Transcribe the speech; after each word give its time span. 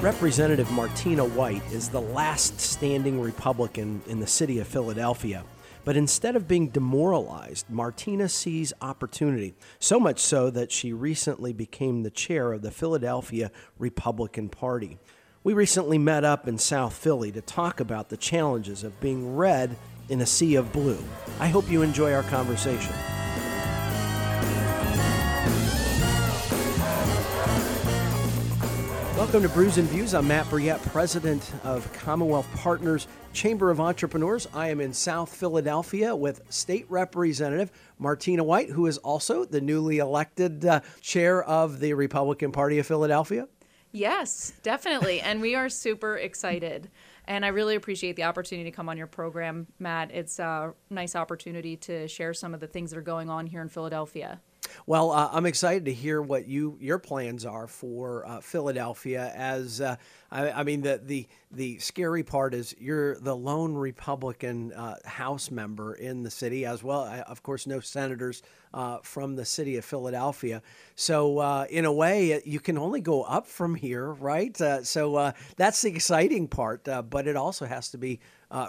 Representative 0.00 0.68
Martina 0.72 1.24
White 1.24 1.62
is 1.70 1.88
the 1.88 2.00
last 2.00 2.58
standing 2.58 3.20
Republican 3.20 4.02
in 4.08 4.18
the 4.18 4.26
city 4.26 4.58
of 4.58 4.66
Philadelphia. 4.66 5.44
But 5.84 5.96
instead 5.96 6.34
of 6.34 6.48
being 6.48 6.70
demoralized, 6.70 7.70
Martina 7.70 8.28
sees 8.28 8.72
opportunity, 8.80 9.54
so 9.78 10.00
much 10.00 10.18
so 10.18 10.50
that 10.50 10.72
she 10.72 10.92
recently 10.92 11.52
became 11.52 12.02
the 12.02 12.10
chair 12.10 12.52
of 12.52 12.62
the 12.62 12.72
Philadelphia 12.72 13.52
Republican 13.78 14.48
Party. 14.48 14.98
We 15.42 15.54
recently 15.54 15.96
met 15.96 16.22
up 16.22 16.46
in 16.46 16.58
South 16.58 16.92
Philly 16.92 17.32
to 17.32 17.40
talk 17.40 17.80
about 17.80 18.10
the 18.10 18.18
challenges 18.18 18.84
of 18.84 19.00
being 19.00 19.36
red 19.36 19.74
in 20.10 20.20
a 20.20 20.26
sea 20.26 20.56
of 20.56 20.70
blue. 20.70 21.02
I 21.38 21.48
hope 21.48 21.70
you 21.70 21.80
enjoy 21.80 22.12
our 22.12 22.24
conversation. 22.24 22.92
Welcome 29.16 29.40
to 29.40 29.48
Brews 29.48 29.78
and 29.78 29.88
Views. 29.88 30.12
I'm 30.12 30.28
Matt 30.28 30.44
Brouillette, 30.50 30.82
president 30.92 31.50
of 31.64 31.90
Commonwealth 31.94 32.48
Partners 32.56 33.08
Chamber 33.32 33.70
of 33.70 33.80
Entrepreneurs. 33.80 34.46
I 34.52 34.68
am 34.68 34.78
in 34.78 34.92
South 34.92 35.34
Philadelphia 35.34 36.14
with 36.14 36.42
State 36.50 36.84
Representative 36.90 37.72
Martina 37.98 38.44
White, 38.44 38.68
who 38.68 38.84
is 38.84 38.98
also 38.98 39.46
the 39.46 39.62
newly 39.62 40.00
elected 40.00 40.66
uh, 40.66 40.80
chair 41.00 41.42
of 41.42 41.80
the 41.80 41.94
Republican 41.94 42.52
Party 42.52 42.78
of 42.78 42.86
Philadelphia. 42.86 43.48
Yes, 43.92 44.52
definitely. 44.62 45.20
and 45.20 45.40
we 45.40 45.54
are 45.54 45.68
super 45.68 46.16
excited. 46.16 46.90
And 47.26 47.44
I 47.44 47.48
really 47.48 47.76
appreciate 47.76 48.16
the 48.16 48.24
opportunity 48.24 48.70
to 48.70 48.74
come 48.74 48.88
on 48.88 48.96
your 48.96 49.06
program, 49.06 49.68
Matt. 49.78 50.10
It's 50.10 50.38
a 50.38 50.74
nice 50.88 51.14
opportunity 51.14 51.76
to 51.76 52.08
share 52.08 52.34
some 52.34 52.54
of 52.54 52.60
the 52.60 52.66
things 52.66 52.90
that 52.90 52.98
are 52.98 53.02
going 53.02 53.30
on 53.30 53.46
here 53.46 53.62
in 53.62 53.68
Philadelphia. 53.68 54.40
Well, 54.86 55.10
uh, 55.12 55.30
I'm 55.32 55.46
excited 55.46 55.84
to 55.86 55.92
hear 55.92 56.20
what 56.20 56.46
you 56.46 56.76
your 56.80 56.98
plans 56.98 57.44
are 57.44 57.66
for 57.66 58.26
uh, 58.26 58.40
Philadelphia. 58.40 59.32
As 59.34 59.80
uh, 59.80 59.96
I, 60.30 60.50
I, 60.50 60.62
mean, 60.64 60.82
the 60.82 61.00
the 61.02 61.28
the 61.50 61.78
scary 61.78 62.22
part 62.22 62.54
is 62.54 62.74
you're 62.78 63.18
the 63.20 63.36
lone 63.36 63.74
Republican 63.74 64.72
uh, 64.72 64.96
House 65.04 65.50
member 65.50 65.94
in 65.94 66.22
the 66.22 66.30
city, 66.30 66.64
as 66.64 66.82
well. 66.82 67.04
Of 67.26 67.42
course, 67.42 67.66
no 67.66 67.80
senators 67.80 68.42
uh, 68.72 68.98
from 69.02 69.36
the 69.36 69.44
city 69.44 69.76
of 69.76 69.84
Philadelphia. 69.84 70.62
So, 70.94 71.38
uh, 71.38 71.66
in 71.70 71.84
a 71.84 71.92
way, 71.92 72.40
you 72.44 72.60
can 72.60 72.78
only 72.78 73.00
go 73.00 73.22
up 73.22 73.46
from 73.46 73.74
here, 73.74 74.12
right? 74.12 74.56
so 74.82 75.32
that's 75.56 75.82
the 75.82 75.90
exciting 75.90 76.48
part. 76.48 76.84
but 76.84 77.26
it 77.26 77.36
also 77.36 77.66
has 77.66 77.90
to 77.90 77.98
be 77.98 78.20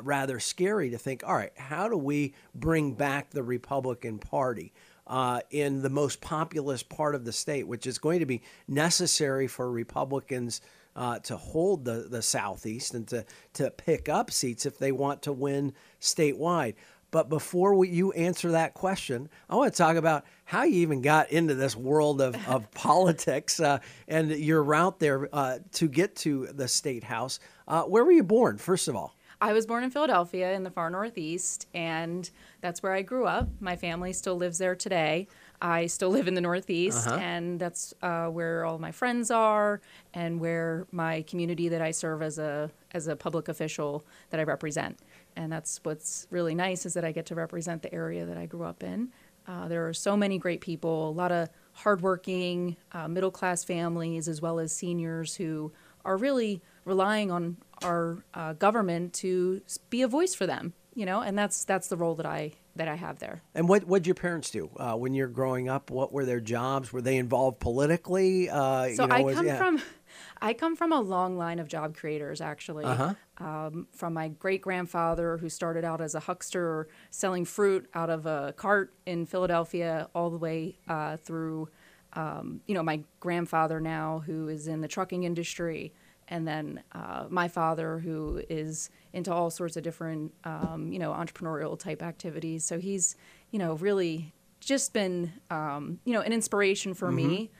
rather 0.03 0.39
scary 0.39 0.89
to 0.91 0.97
think. 0.97 1.23
All 1.25 1.35
right, 1.35 1.53
how 1.57 1.87
do 1.87 1.97
we 1.97 2.33
bring 2.53 2.93
back 2.93 3.31
the 3.31 3.43
Republican 3.43 4.19
Party? 4.19 4.73
Uh, 5.11 5.41
in 5.49 5.81
the 5.81 5.89
most 5.89 6.21
populous 6.21 6.81
part 6.83 7.15
of 7.15 7.25
the 7.25 7.33
state, 7.33 7.67
which 7.67 7.85
is 7.85 7.99
going 7.99 8.21
to 8.21 8.25
be 8.25 8.41
necessary 8.69 9.45
for 9.45 9.69
Republicans 9.69 10.61
uh, 10.95 11.19
to 11.19 11.35
hold 11.35 11.83
the, 11.83 12.07
the 12.09 12.21
Southeast 12.21 12.93
and 12.93 13.05
to, 13.09 13.25
to 13.53 13.69
pick 13.71 14.07
up 14.07 14.31
seats 14.31 14.65
if 14.65 14.79
they 14.79 14.93
want 14.93 15.21
to 15.23 15.33
win 15.33 15.73
statewide. 15.99 16.75
But 17.11 17.27
before 17.27 17.75
we, 17.75 17.89
you 17.89 18.13
answer 18.13 18.51
that 18.51 18.73
question, 18.73 19.27
I 19.49 19.55
want 19.55 19.73
to 19.73 19.77
talk 19.77 19.97
about 19.97 20.23
how 20.45 20.63
you 20.63 20.75
even 20.75 21.01
got 21.01 21.29
into 21.29 21.55
this 21.55 21.75
world 21.75 22.21
of, 22.21 22.37
of 22.47 22.71
politics 22.73 23.59
uh, 23.59 23.79
and 24.07 24.31
your 24.31 24.63
route 24.63 24.97
there 24.99 25.27
uh, 25.33 25.59
to 25.73 25.89
get 25.89 26.15
to 26.17 26.47
the 26.53 26.69
state 26.69 27.03
house. 27.03 27.41
Uh, 27.67 27.83
where 27.83 28.05
were 28.05 28.13
you 28.13 28.23
born, 28.23 28.57
first 28.57 28.87
of 28.87 28.95
all? 28.95 29.17
I 29.41 29.53
was 29.53 29.65
born 29.65 29.83
in 29.83 29.89
Philadelphia 29.89 30.53
in 30.53 30.61
the 30.61 30.69
far 30.69 30.91
northeast, 30.91 31.67
and 31.73 32.29
that's 32.61 32.83
where 32.83 32.93
I 32.93 33.01
grew 33.01 33.25
up. 33.25 33.49
My 33.59 33.75
family 33.75 34.13
still 34.13 34.35
lives 34.35 34.59
there 34.59 34.75
today. 34.75 35.27
I 35.59 35.87
still 35.87 36.11
live 36.11 36.27
in 36.27 36.35
the 36.35 36.41
Northeast, 36.41 37.07
uh-huh. 37.07 37.17
and 37.17 37.59
that's 37.59 37.91
uh, 38.03 38.27
where 38.27 38.65
all 38.65 38.77
my 38.77 38.91
friends 38.91 39.31
are, 39.31 39.81
and 40.13 40.39
where 40.39 40.85
my 40.91 41.23
community 41.23 41.69
that 41.69 41.81
I 41.81 41.89
serve 41.89 42.21
as 42.21 42.37
a 42.37 42.69
as 42.91 43.07
a 43.07 43.15
public 43.15 43.47
official 43.47 44.05
that 44.29 44.39
I 44.39 44.43
represent. 44.43 44.99
And 45.35 45.51
that's 45.51 45.79
what's 45.83 46.27
really 46.29 46.53
nice 46.53 46.85
is 46.85 46.93
that 46.93 47.03
I 47.03 47.11
get 47.11 47.25
to 47.27 47.35
represent 47.35 47.81
the 47.81 47.93
area 47.93 48.25
that 48.25 48.37
I 48.37 48.45
grew 48.45 48.63
up 48.63 48.83
in. 48.83 49.09
Uh, 49.47 49.67
there 49.67 49.87
are 49.87 49.93
so 49.93 50.15
many 50.15 50.37
great 50.37 50.61
people, 50.61 51.09
a 51.09 51.11
lot 51.11 51.31
of 51.31 51.49
hardworking 51.73 52.77
uh, 52.91 53.07
middle 53.07 53.31
class 53.31 53.63
families, 53.63 54.27
as 54.27 54.39
well 54.39 54.59
as 54.59 54.71
seniors 54.71 55.35
who 55.35 55.71
are 56.05 56.17
really 56.17 56.61
relying 56.85 57.31
on 57.31 57.57
our 57.83 58.23
uh, 58.33 58.53
government 58.53 59.13
to 59.13 59.61
be 59.89 60.01
a 60.01 60.07
voice 60.07 60.33
for 60.33 60.45
them 60.45 60.73
you 60.93 61.05
know, 61.05 61.21
and 61.21 61.37
that's 61.37 61.63
that's 61.63 61.87
the 61.87 61.97
role 61.97 62.15
that 62.15 62.25
I 62.25 62.51
that 62.75 62.87
I 62.87 62.95
have 62.95 63.19
there. 63.19 63.41
And 63.55 63.69
what 63.69 63.85
what 63.85 63.99
did 63.99 64.07
your 64.07 64.15
parents 64.15 64.49
do 64.49 64.69
uh, 64.77 64.95
when 64.95 65.13
you're 65.13 65.27
growing 65.27 65.69
up? 65.69 65.89
What 65.89 66.11
were 66.11 66.25
their 66.25 66.41
jobs? 66.41 66.91
Were 66.91 67.01
they 67.01 67.17
involved 67.17 67.59
politically? 67.59 68.49
Uh, 68.49 68.89
so 68.89 69.03
you 69.03 69.07
know, 69.07 69.15
I 69.15 69.21
was, 69.21 69.35
come 69.35 69.45
yeah. 69.45 69.57
from 69.57 69.81
I 70.41 70.53
come 70.53 70.75
from 70.75 70.91
a 70.91 70.99
long 70.99 71.37
line 71.37 71.59
of 71.59 71.67
job 71.67 71.95
creators, 71.95 72.41
actually. 72.41 72.85
Uh-huh. 72.85 73.13
Um, 73.37 73.87
from 73.93 74.13
my 74.13 74.27
great 74.27 74.61
grandfather, 74.61 75.37
who 75.37 75.49
started 75.49 75.85
out 75.85 76.01
as 76.01 76.13
a 76.13 76.19
huckster 76.19 76.89
selling 77.09 77.45
fruit 77.45 77.89
out 77.93 78.09
of 78.09 78.25
a 78.25 78.53
cart 78.57 78.93
in 79.05 79.25
Philadelphia, 79.25 80.09
all 80.13 80.29
the 80.29 80.37
way 80.37 80.77
uh, 80.87 81.17
through, 81.17 81.69
um, 82.13 82.61
you 82.67 82.75
know, 82.75 82.83
my 82.83 83.01
grandfather 83.19 83.79
now, 83.79 84.23
who 84.25 84.49
is 84.49 84.67
in 84.67 84.81
the 84.81 84.87
trucking 84.87 85.23
industry 85.23 85.93
and 86.31 86.47
then 86.47 86.81
uh, 86.93 87.25
my 87.29 87.47
father 87.47 87.99
who 87.99 88.41
is 88.49 88.89
into 89.13 89.31
all 89.31 89.51
sorts 89.51 89.77
of 89.77 89.83
different 89.83 90.33
um, 90.45 90.91
you 90.91 90.97
know 90.97 91.11
entrepreneurial 91.11 91.77
type 91.77 92.01
activities 92.01 92.63
so 92.65 92.79
he's 92.79 93.15
you 93.51 93.59
know 93.59 93.75
really 93.75 94.33
just 94.59 94.93
been 94.93 95.31
um, 95.51 95.99
you 96.05 96.13
know 96.13 96.21
an 96.21 96.33
inspiration 96.33 96.95
for 96.95 97.09
mm-hmm. 97.09 97.27
me 97.27 97.51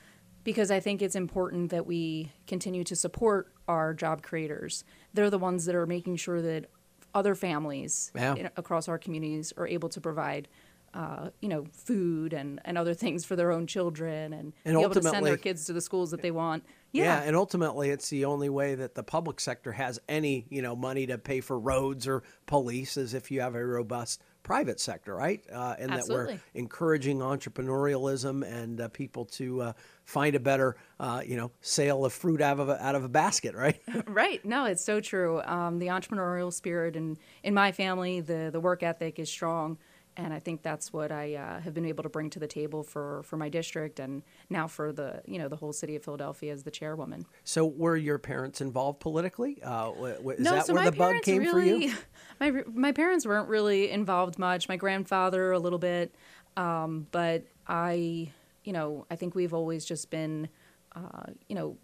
because 0.42 0.72
i 0.72 0.80
think 0.80 1.02
it's 1.02 1.14
important 1.14 1.70
that 1.70 1.86
we 1.86 2.32
continue 2.48 2.82
to 2.82 2.96
support 2.96 3.52
our 3.68 3.94
job 3.94 4.22
creators 4.22 4.84
they're 5.14 5.30
the 5.30 5.38
ones 5.38 5.66
that 5.66 5.74
are 5.76 5.86
making 5.86 6.16
sure 6.16 6.42
that 6.42 6.66
other 7.14 7.34
families 7.34 8.10
yeah. 8.14 8.34
know, 8.34 8.48
across 8.56 8.88
our 8.88 8.98
communities 8.98 9.52
are 9.56 9.68
able 9.68 9.90
to 9.90 10.00
provide 10.00 10.48
uh, 10.94 11.30
you 11.40 11.48
know, 11.48 11.64
food 11.72 12.34
and, 12.34 12.60
and 12.64 12.76
other 12.76 12.92
things 12.92 13.24
for 13.24 13.34
their 13.34 13.50
own 13.50 13.66
children 13.66 14.32
and, 14.32 14.52
and 14.64 14.76
be 14.76 14.82
able 14.82 14.94
to 14.94 15.02
send 15.02 15.24
their 15.24 15.38
kids 15.38 15.64
to 15.64 15.72
the 15.72 15.80
schools 15.80 16.10
that 16.10 16.20
they 16.20 16.30
want. 16.30 16.64
Yeah. 16.92 17.04
yeah. 17.04 17.22
and 17.26 17.36
ultimately, 17.36 17.90
it's 17.90 18.10
the 18.10 18.26
only 18.26 18.48
way 18.48 18.74
that 18.74 18.94
the 18.94 19.02
public 19.02 19.40
sector 19.40 19.72
has 19.72 19.98
any, 20.08 20.46
you 20.50 20.62
know, 20.62 20.76
money 20.76 21.06
to 21.06 21.18
pay 21.18 21.40
for 21.40 21.58
roads 21.58 22.06
or 22.06 22.22
police 22.46 22.96
is 22.96 23.14
if 23.14 23.30
you 23.30 23.40
have 23.40 23.54
a 23.54 23.64
robust 23.64 24.22
private 24.42 24.80
sector, 24.80 25.14
right? 25.14 25.42
Uh, 25.52 25.74
and 25.78 25.92
Absolutely. 25.92 26.34
that 26.34 26.42
we're 26.54 26.60
encouraging 26.60 27.18
entrepreneurialism 27.20 28.46
and 28.46 28.80
uh, 28.80 28.88
people 28.88 29.24
to 29.24 29.62
uh, 29.62 29.72
find 30.04 30.34
a 30.34 30.40
better, 30.40 30.76
uh, 31.00 31.22
you 31.24 31.36
know, 31.36 31.50
sale 31.60 32.04
of 32.04 32.12
fruit 32.12 32.40
out 32.40 32.58
of 32.58 32.68
a, 32.68 32.84
out 32.84 32.94
of 32.94 33.04
a 33.04 33.08
basket, 33.08 33.54
right? 33.54 33.80
right. 34.06 34.44
No, 34.44 34.64
it's 34.64 34.84
so 34.84 35.00
true. 35.00 35.40
Um, 35.42 35.78
the 35.78 35.88
entrepreneurial 35.88 36.52
spirit 36.52 36.96
and 36.96 37.18
in 37.42 37.54
my 37.54 37.72
family, 37.72 38.20
the 38.20 38.50
the 38.52 38.60
work 38.60 38.82
ethic 38.82 39.18
is 39.18 39.30
strong 39.30 39.78
and 40.16 40.32
I 40.32 40.38
think 40.38 40.62
that's 40.62 40.92
what 40.92 41.10
I 41.10 41.34
uh, 41.34 41.60
have 41.60 41.72
been 41.72 41.86
able 41.86 42.02
to 42.02 42.08
bring 42.08 42.28
to 42.30 42.38
the 42.38 42.46
table 42.46 42.82
for, 42.82 43.22
for 43.22 43.36
my 43.36 43.48
district 43.48 43.98
and 43.98 44.22
now 44.50 44.66
for 44.66 44.92
the 44.92 45.22
you 45.26 45.38
know 45.38 45.48
the 45.48 45.56
whole 45.56 45.72
city 45.72 45.96
of 45.96 46.04
Philadelphia 46.04 46.52
as 46.52 46.62
the 46.62 46.70
chairwoman. 46.70 47.24
So 47.44 47.66
were 47.66 47.96
your 47.96 48.18
parents 48.18 48.60
involved 48.60 49.00
politically? 49.00 49.62
Uh, 49.62 49.92
is 49.92 50.40
no, 50.40 50.52
that 50.52 50.66
so 50.66 50.74
where 50.74 50.84
the 50.84 50.92
bug 50.92 51.22
came 51.22 51.42
really, 51.42 51.52
for 51.52 51.60
you? 51.60 51.94
My 52.40 52.62
my 52.66 52.92
parents 52.92 53.24
weren't 53.24 53.48
really 53.48 53.90
involved 53.90 54.38
much. 54.38 54.68
My 54.68 54.76
grandfather 54.76 55.52
a 55.52 55.58
little 55.58 55.78
bit, 55.78 56.14
um, 56.56 57.06
but 57.10 57.44
I 57.66 58.30
you 58.64 58.72
know 58.72 59.06
I 59.10 59.16
think 59.16 59.34
we've 59.34 59.54
always 59.54 59.84
just 59.84 60.10
been 60.10 60.48
uh, 60.94 61.32
you 61.48 61.54
know 61.54 61.76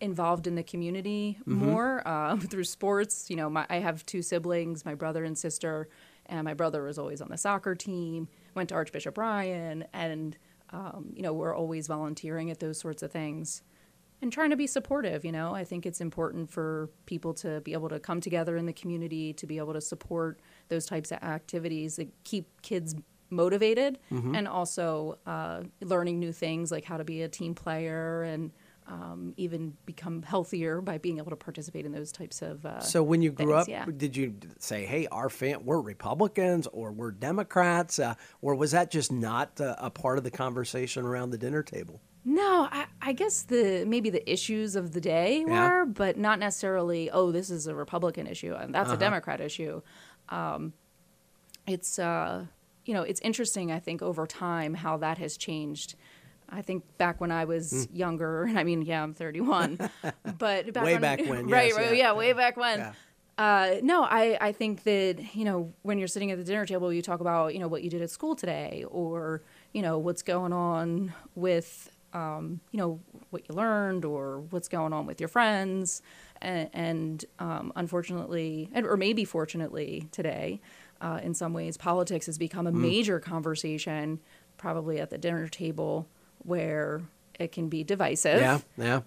involved 0.00 0.46
in 0.46 0.54
the 0.54 0.62
community 0.62 1.38
mm-hmm. 1.40 1.66
more 1.66 2.06
uh, 2.06 2.36
through 2.50 2.64
sports. 2.64 3.28
You 3.28 3.36
know, 3.36 3.50
my, 3.50 3.66
I 3.68 3.76
have 3.76 4.04
two 4.06 4.22
siblings, 4.22 4.84
my 4.84 4.94
brother 4.94 5.24
and 5.24 5.36
sister 5.36 5.88
and 6.28 6.44
my 6.44 6.54
brother 6.54 6.82
was 6.82 6.98
always 6.98 7.20
on 7.20 7.28
the 7.28 7.38
soccer 7.38 7.74
team. 7.74 8.28
Went 8.54 8.70
to 8.70 8.74
Archbishop 8.74 9.18
Ryan, 9.18 9.84
and 9.92 10.36
um, 10.70 11.12
you 11.14 11.22
know 11.22 11.32
we're 11.32 11.54
always 11.54 11.86
volunteering 11.86 12.50
at 12.50 12.60
those 12.60 12.78
sorts 12.78 13.02
of 13.02 13.12
things 13.12 13.62
and 14.22 14.32
trying 14.32 14.50
to 14.50 14.56
be 14.56 14.66
supportive. 14.66 15.24
You 15.24 15.32
know, 15.32 15.54
I 15.54 15.64
think 15.64 15.86
it's 15.86 16.00
important 16.00 16.50
for 16.50 16.90
people 17.06 17.34
to 17.34 17.60
be 17.60 17.72
able 17.72 17.88
to 17.90 18.00
come 18.00 18.20
together 18.20 18.56
in 18.56 18.66
the 18.66 18.72
community 18.72 19.32
to 19.34 19.46
be 19.46 19.58
able 19.58 19.74
to 19.74 19.80
support 19.80 20.40
those 20.68 20.86
types 20.86 21.12
of 21.12 21.18
activities 21.22 21.96
that 21.96 22.08
keep 22.24 22.62
kids 22.62 22.94
motivated 23.28 23.98
mm-hmm. 24.10 24.34
and 24.34 24.46
also 24.46 25.18
uh, 25.26 25.62
learning 25.82 26.18
new 26.18 26.32
things 26.32 26.70
like 26.70 26.84
how 26.84 26.96
to 26.96 27.04
be 27.04 27.22
a 27.22 27.28
team 27.28 27.54
player 27.54 28.22
and 28.22 28.52
um, 28.88 29.34
even 29.36 29.76
become 29.84 30.22
healthier 30.22 30.80
by 30.80 30.98
being 30.98 31.18
able 31.18 31.30
to 31.30 31.36
participate 31.36 31.84
in 31.86 31.92
those 31.92 32.12
types 32.12 32.42
of. 32.42 32.64
Uh, 32.64 32.80
so 32.80 33.02
when 33.02 33.20
you 33.22 33.32
grew 33.32 33.46
things, 33.54 33.62
up, 33.62 33.68
yeah. 33.68 33.86
did 33.96 34.16
you 34.16 34.34
say, 34.58 34.86
"Hey, 34.86 35.06
our 35.10 35.28
fam, 35.28 35.64
we're 35.64 35.80
Republicans 35.80 36.66
or 36.68 36.92
we're 36.92 37.10
Democrats," 37.10 37.98
uh, 37.98 38.14
or 38.40 38.54
was 38.54 38.70
that 38.70 38.90
just 38.90 39.10
not 39.10 39.60
uh, 39.60 39.74
a 39.78 39.90
part 39.90 40.18
of 40.18 40.24
the 40.24 40.30
conversation 40.30 41.04
around 41.04 41.30
the 41.30 41.38
dinner 41.38 41.62
table? 41.62 42.00
No, 42.24 42.68
I, 42.72 42.86
I 43.00 43.12
guess 43.12 43.42
the 43.42 43.84
maybe 43.86 44.10
the 44.10 44.28
issues 44.30 44.74
of 44.76 44.92
the 44.92 45.00
day 45.00 45.44
Yeah. 45.46 45.68
were, 45.68 45.86
but 45.86 46.16
not 46.18 46.38
necessarily. 46.38 47.10
Oh, 47.10 47.30
this 47.32 47.50
is 47.50 47.66
a 47.68 47.74
Republican 47.74 48.26
issue 48.26 48.52
and 48.54 48.74
that's 48.74 48.88
Uh-huh. 48.88 48.96
a 48.96 49.00
Democrat 49.00 49.40
issue. 49.40 49.80
Um, 50.28 50.72
it's 51.66 51.98
uh, 51.98 52.46
you 52.84 52.94
know 52.94 53.02
it's 53.02 53.20
interesting. 53.20 53.70
I 53.72 53.78
think 53.80 54.02
over 54.02 54.26
time 54.26 54.74
how 54.74 54.96
that 54.98 55.18
has 55.18 55.36
changed. 55.36 55.94
I 56.48 56.62
think 56.62 56.84
back 56.98 57.20
when 57.20 57.30
I 57.32 57.44
was 57.44 57.88
Hmm. 57.90 57.96
younger, 57.96 58.42
and 58.48 58.58
I 58.58 58.64
mean, 58.64 58.82
yeah, 58.82 59.02
I'm 59.02 59.14
31, 59.14 59.78
but 60.38 60.72
back 60.72 60.84
Way 60.84 60.92
when, 60.94 61.00
back 61.00 61.18
when, 61.26 61.46
right, 61.48 61.68
yes, 61.68 61.76
right, 61.76 61.86
yeah. 61.96 62.12
yeah, 62.12 62.12
way 62.14 62.32
back 62.32 62.56
when. 62.56 62.78
Yeah. 62.80 62.92
Uh, 63.38 63.74
no, 63.82 64.02
I, 64.02 64.38
I 64.40 64.52
think 64.52 64.84
that, 64.84 65.34
you 65.34 65.44
know, 65.44 65.74
when 65.82 65.98
you're 65.98 66.08
sitting 66.08 66.30
at 66.30 66.38
the 66.38 66.44
dinner 66.44 66.64
table, 66.64 66.90
you 66.90 67.02
talk 67.02 67.20
about, 67.20 67.52
you 67.52 67.60
know, 67.60 67.68
what 67.68 67.82
you 67.82 67.90
did 67.90 68.00
at 68.00 68.08
school 68.10 68.34
today 68.34 68.84
or, 68.88 69.42
you 69.74 69.82
know, 69.82 69.98
what's 69.98 70.22
going 70.22 70.54
on 70.54 71.12
with, 71.34 71.90
um, 72.14 72.60
you 72.70 72.78
know, 72.78 72.98
what 73.28 73.42
you 73.46 73.54
learned 73.54 74.06
or 74.06 74.40
what's 74.48 74.68
going 74.68 74.94
on 74.94 75.04
with 75.04 75.20
your 75.20 75.28
friends. 75.28 76.00
And, 76.40 76.70
and 76.72 77.24
um, 77.38 77.72
unfortunately, 77.76 78.70
and, 78.72 78.86
or 78.86 78.96
maybe 78.96 79.26
fortunately 79.26 80.08
today, 80.12 80.62
uh, 81.02 81.20
in 81.22 81.34
some 81.34 81.52
ways, 81.52 81.76
politics 81.76 82.24
has 82.24 82.38
become 82.38 82.66
a 82.66 82.72
Hmm. 82.72 82.80
major 82.80 83.20
conversation, 83.20 84.18
probably 84.56 84.98
at 84.98 85.10
the 85.10 85.18
dinner 85.18 85.46
table, 85.46 86.08
where 86.46 87.02
it 87.38 87.52
can 87.52 87.68
be 87.68 87.84
divisive 87.84 88.40
Yeah, 88.40 88.60
yeah. 88.76 89.00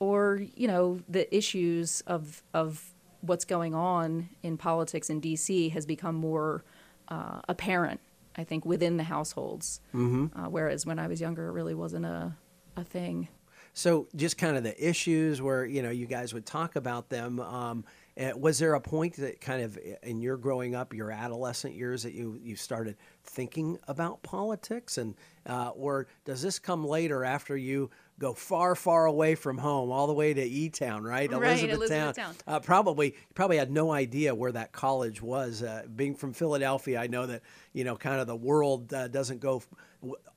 or 0.00 0.42
you 0.54 0.66
know 0.68 1.00
the 1.08 1.34
issues 1.34 2.02
of 2.06 2.42
of 2.54 2.94
what's 3.20 3.44
going 3.44 3.74
on 3.74 4.28
in 4.42 4.56
politics 4.56 5.10
in 5.10 5.20
DC 5.20 5.72
has 5.72 5.86
become 5.86 6.14
more 6.14 6.64
uh, 7.08 7.40
apparent. 7.48 8.00
I 8.36 8.44
think 8.44 8.64
within 8.64 8.96
the 8.96 9.04
households, 9.04 9.80
mm-hmm. 9.92 10.38
uh, 10.38 10.48
whereas 10.48 10.86
when 10.86 11.00
I 11.00 11.08
was 11.08 11.20
younger, 11.20 11.48
it 11.48 11.52
really 11.52 11.74
wasn't 11.74 12.06
a 12.06 12.36
a 12.76 12.84
thing. 12.84 13.28
So 13.74 14.08
just 14.16 14.38
kind 14.38 14.56
of 14.56 14.62
the 14.62 14.88
issues 14.88 15.40
where 15.40 15.64
you 15.64 15.82
know 15.82 15.90
you 15.90 16.06
guys 16.06 16.34
would 16.34 16.46
talk 16.46 16.76
about 16.76 17.08
them. 17.08 17.40
Um, 17.40 17.84
eh, 18.16 18.32
was 18.32 18.58
there 18.58 18.74
a 18.74 18.80
point 18.80 19.14
that 19.16 19.40
kind 19.40 19.62
of 19.62 19.78
in 20.02 20.20
your 20.20 20.36
growing 20.36 20.74
up, 20.74 20.94
your 20.94 21.10
adolescent 21.10 21.74
years, 21.74 22.02
that 22.02 22.12
you 22.12 22.38
you 22.42 22.56
started 22.56 22.96
thinking 23.24 23.78
about 23.86 24.22
politics, 24.22 24.98
and 24.98 25.14
uh, 25.46 25.70
or 25.70 26.06
does 26.24 26.42
this 26.42 26.58
come 26.58 26.86
later 26.86 27.24
after 27.24 27.56
you 27.56 27.90
go 28.18 28.34
far, 28.34 28.74
far 28.74 29.06
away 29.06 29.34
from 29.34 29.58
home, 29.58 29.92
all 29.92 30.06
the 30.06 30.12
way 30.12 30.34
to 30.34 30.42
E 30.42 30.68
Town, 30.68 31.04
right? 31.04 31.30
Right, 31.30 31.62
Elizabethtown. 31.62 31.76
Elizabethtown. 31.76 32.34
Uh, 32.46 32.60
probably, 32.60 33.14
probably 33.34 33.58
had 33.58 33.70
no 33.70 33.92
idea 33.92 34.34
where 34.34 34.52
that 34.52 34.72
college 34.72 35.22
was. 35.22 35.62
Uh, 35.62 35.84
being 35.94 36.14
from 36.14 36.32
Philadelphia, 36.32 37.00
I 37.00 37.06
know 37.06 37.26
that 37.26 37.42
you 37.72 37.84
know 37.84 37.96
kind 37.96 38.20
of 38.20 38.26
the 38.26 38.36
world 38.36 38.92
uh, 38.92 39.08
doesn't 39.08 39.40
go 39.40 39.62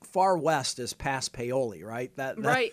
far 0.02 0.36
west 0.36 0.78
is 0.78 0.92
past 0.92 1.32
Paoli, 1.32 1.84
right? 1.84 2.14
That, 2.16 2.36
that 2.36 2.42
Right. 2.42 2.72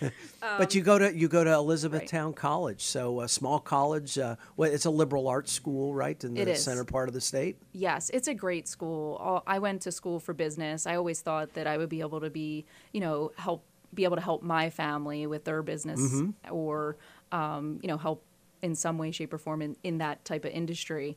but 0.40 0.74
you 0.74 0.82
go 0.82 0.98
to 0.98 1.14
you 1.14 1.28
go 1.28 1.42
to 1.42 1.52
Elizabethtown 1.52 2.32
College, 2.32 2.82
so 2.82 3.20
a 3.20 3.28
small 3.28 3.58
college. 3.58 4.18
Uh, 4.18 4.36
well, 4.56 4.70
it's 4.70 4.84
a 4.84 4.90
liberal 4.90 5.28
arts 5.28 5.52
school, 5.52 5.94
right, 5.94 6.22
in 6.22 6.34
the 6.34 6.54
center 6.54 6.84
part 6.84 7.08
of 7.08 7.14
the 7.14 7.20
state. 7.20 7.58
Yes, 7.72 8.10
it's 8.14 8.28
a 8.28 8.34
great 8.34 8.68
school. 8.68 9.42
I 9.46 9.58
went 9.58 9.82
to 9.82 9.92
school 9.92 10.20
for 10.20 10.32
business. 10.32 10.86
I 10.86 10.96
always 10.96 11.20
thought 11.20 11.54
that 11.54 11.66
I 11.66 11.76
would 11.76 11.88
be 11.88 12.00
able 12.00 12.20
to 12.20 12.30
be, 12.30 12.64
you 12.92 13.00
know, 13.00 13.32
help 13.36 13.64
be 13.94 14.04
able 14.04 14.16
to 14.16 14.22
help 14.22 14.42
my 14.42 14.70
family 14.70 15.26
with 15.26 15.44
their 15.44 15.62
business 15.62 16.22
or, 16.50 16.96
um, 17.32 17.78
you 17.82 17.88
know, 17.88 17.96
help 17.96 18.22
in 18.62 18.74
some 18.74 18.98
way, 18.98 19.10
shape, 19.10 19.32
or 19.32 19.38
form 19.38 19.62
in, 19.62 19.76
in 19.82 19.98
that 19.98 20.24
type 20.24 20.44
of 20.44 20.52
industry. 20.52 21.16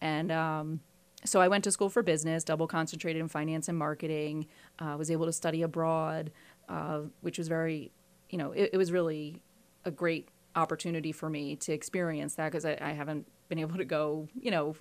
And 0.00 0.32
um, 0.32 0.80
so 1.28 1.40
I 1.40 1.48
went 1.48 1.64
to 1.64 1.70
school 1.70 1.88
for 1.88 2.02
business, 2.02 2.44
double 2.44 2.66
concentrated 2.66 3.20
in 3.20 3.28
finance 3.28 3.68
and 3.68 3.78
marketing. 3.78 4.46
Uh, 4.78 4.96
was 4.98 5.10
able 5.10 5.26
to 5.26 5.32
study 5.32 5.62
abroad, 5.62 6.30
uh, 6.68 7.00
which 7.20 7.38
was 7.38 7.48
very, 7.48 7.92
you 8.30 8.38
know, 8.38 8.52
it, 8.52 8.70
it 8.72 8.76
was 8.76 8.92
really 8.92 9.42
a 9.84 9.90
great 9.90 10.28
opportunity 10.56 11.12
for 11.12 11.30
me 11.30 11.56
to 11.56 11.72
experience 11.72 12.34
that 12.34 12.50
because 12.50 12.64
I, 12.64 12.76
I 12.80 12.92
haven't 12.92 13.26
been 13.48 13.58
able 13.58 13.76
to 13.78 13.84
go, 13.84 14.28
you 14.40 14.50
know, 14.50 14.74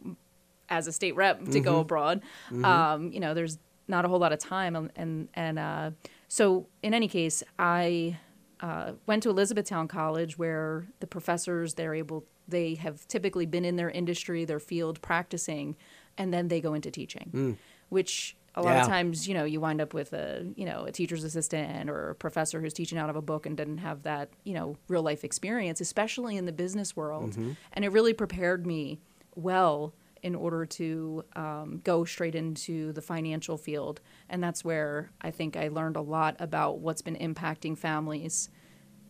as 0.69 0.88
a 0.88 0.91
state 0.91 1.15
rep 1.15 1.44
to 1.45 1.59
go 1.59 1.79
abroad. 1.79 2.21
Um, 2.65 3.11
you 3.11 3.19
know, 3.19 3.33
there's 3.33 3.57
not 3.88 4.05
a 4.05 4.07
whole 4.07 4.19
lot 4.19 4.33
of 4.33 4.39
time, 4.39 4.75
and 4.75 4.91
and, 4.95 5.27
and 5.33 5.59
uh, 5.59 5.91
so 6.27 6.67
in 6.83 6.94
any 6.94 7.07
case, 7.07 7.44
I 7.57 8.17
uh, 8.59 8.94
went 9.05 9.23
to 9.23 9.29
Elizabethtown 9.29 9.88
College 9.88 10.38
where 10.38 10.88
the 10.99 11.07
professors 11.07 11.75
they're 11.75 11.95
able 11.95 12.25
they 12.47 12.75
have 12.75 13.07
typically 13.07 13.45
been 13.45 13.65
in 13.65 13.75
their 13.75 13.89
industry, 13.89 14.45
their 14.45 14.59
field 14.59 15.01
practicing, 15.01 15.75
and 16.18 16.34
then 16.34 16.48
they 16.48 16.62
go 16.62 16.74
into 16.74 16.92
teaching, 16.92 17.58
which. 17.90 18.36
A 18.56 18.64
lot 18.64 18.72
Yeah. 18.74 18.81
of 18.81 18.88
times, 18.88 19.28
you 19.28 19.36
know, 19.36 19.44
you 19.44 19.62
wind 19.62 19.80
up 19.80 19.94
with 19.94 20.14
a, 20.14 20.44
you 20.56 20.66
know, 20.66 20.86
a 20.86 20.92
teacher's 20.92 21.24
assistant 21.24 21.92
or 21.92 22.10
a 22.10 22.16
professor 22.16 22.60
who's 22.60 22.74
teaching 22.74 22.98
out 22.98 23.08
of 23.08 23.16
a 23.16 23.22
book 23.22 23.46
and 23.46 23.56
didn't 23.56 23.78
have 23.78 24.02
that, 24.02 24.31
you 24.46 24.56
know, 24.56 24.75
real 24.88 25.04
life 25.04 25.24
experience, 25.24 25.80
especially 25.80 26.36
in 26.38 26.48
the 26.48 26.52
business 26.52 26.96
world. 26.96 27.38
And 27.74 27.86
it 27.86 27.90
really 27.92 28.14
prepared 28.14 28.66
me 28.66 29.00
well 29.36 29.94
in 30.24 30.34
order 30.34 30.66
to 30.66 31.24
um, 31.36 31.81
go 31.84 32.04
straight 32.04 32.34
into 32.34 32.94
the 32.94 33.02
financial 33.04 33.58
field. 33.60 34.02
And 34.28 34.44
that's 34.44 34.66
where 34.66 35.12
I 35.22 35.30
think 35.30 35.56
I 35.56 35.68
learned 35.68 35.96
a 35.96 36.02
lot 36.02 36.36
about 36.40 36.80
what's 36.80 37.04
been 37.04 37.18
impacting 37.18 37.78
families 37.78 38.50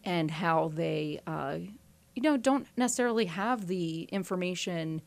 and 0.04 0.30
how 0.30 0.72
they, 0.76 1.22
uh, 1.26 1.60
you 2.16 2.22
know, 2.22 2.36
don't 2.36 2.68
necessarily 2.76 3.28
have 3.28 3.68
the 3.68 4.04
information 4.12 5.02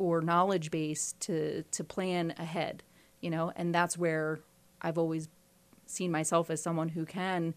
or 0.00 0.22
knowledge 0.22 0.70
base 0.70 1.14
to 1.20 1.62
to 1.70 1.84
plan 1.84 2.34
ahead. 2.38 2.82
You 3.20 3.30
know, 3.30 3.52
and 3.54 3.74
that's 3.74 3.98
where 3.98 4.40
I've 4.80 4.96
always 4.98 5.28
seen 5.86 6.10
myself 6.10 6.50
as 6.50 6.62
someone 6.62 6.88
who 6.88 7.04
can 7.04 7.54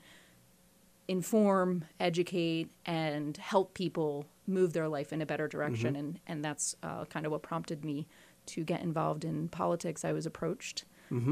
inform, 1.08 1.86
educate, 2.00 2.70
and 2.86 3.38
help 3.38 3.74
people 3.74 4.26
move 4.46 4.74
their 4.74 4.90
life 4.90 5.14
in 5.14 5.22
a 5.22 5.26
better 5.26 5.48
direction. 5.48 5.96
And, 5.96 6.20
and 6.28 6.44
that's 6.44 6.76
uh, 6.84 7.06
kind 7.06 7.26
of 7.26 7.32
what 7.32 7.44
prompted 7.44 7.86
me 7.86 8.08
to 8.48 8.64
get 8.64 8.82
involved 8.82 9.24
in 9.24 9.48
politics. 9.48 10.04
I 10.04 10.12
was 10.12 10.26
approached 10.26 10.84